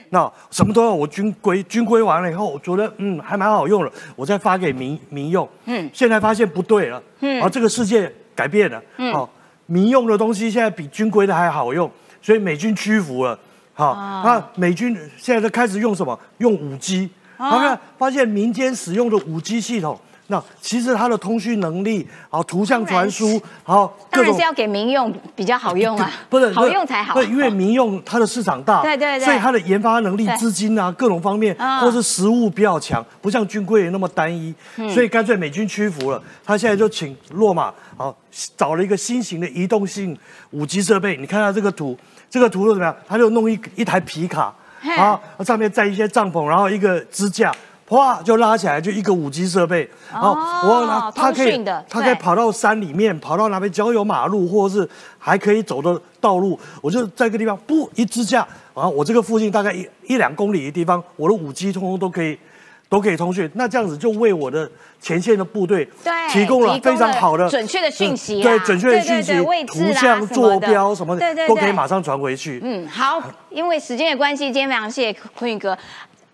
[0.10, 5.48] 那什么都要我军规，军规完了以后，我觉得嗯还蛮好用的，我再发给民民用。
[5.66, 9.30] 嗯现在发现不对了，嗯然后这个世界改变了，嗯好，
[9.72, 11.90] 民用的东西现在比军规的还好用，
[12.22, 13.40] 所以美军屈服了。
[13.74, 16.20] 好，哦那美军现在都开始用什么？
[16.40, 19.98] 用五 G，哦然后看发现民间使用的五 G 系统，
[20.32, 23.32] 那其实它的通讯能力，好图像传输，
[23.66, 24.24] 然后各种。
[24.24, 27.14] 当然是要给民用比较好用啊， 不是好用才好。
[27.16, 29.26] 对，因为民用它的市场大， 对对对。
[29.26, 31.82] 所以它的研发能力对、资金啊各种方面，啊。
[31.82, 34.90] 或是实物比较强，不像军规那么单一，嗯。
[34.90, 38.16] 所以干脆美军屈服了，他现在就请洛马好
[38.56, 40.18] 找了一个新型的移动性
[40.52, 41.98] 五 G 设备，你看到这个图，
[42.30, 42.96] 这个图是怎么样？
[43.06, 44.96] 他就弄一一台皮卡，嘿。
[44.96, 47.54] 啊，上面载一些帐篷，然后一个支架。
[47.92, 54.90] 哗，就拉起来，就一个五 G 设备，然后哦我拿它可以它可以跑到山里面，跑到哪边郊游马路，或者是
[55.20, 62.40] 还可以走的道路，我就在一个地方不一支架，然后我这个附近大概一一两公里的地方，我的五 G 通通都可以
[62.88, 64.72] 都可以通讯，那这样子就为我的
[65.02, 68.44] 前线的部队对提供了非常好的准确的讯息啊。
[68.44, 69.34] 对准确的讯息
[69.66, 72.62] 图像、坐标什么对对的都可以对马上传回去。
[72.64, 75.78] 嗯，好，因为时间的关系，今天非常谢谢坤宇哥。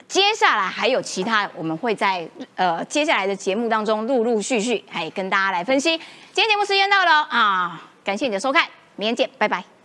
[0.08, 5.98] 接下来还有其他，我们会在呃接下来的节目当中陆陆续续还跟大家来分析。
[5.98, 9.77] 今天节目时间到了啊，感谢你的收看，明天见，拜拜。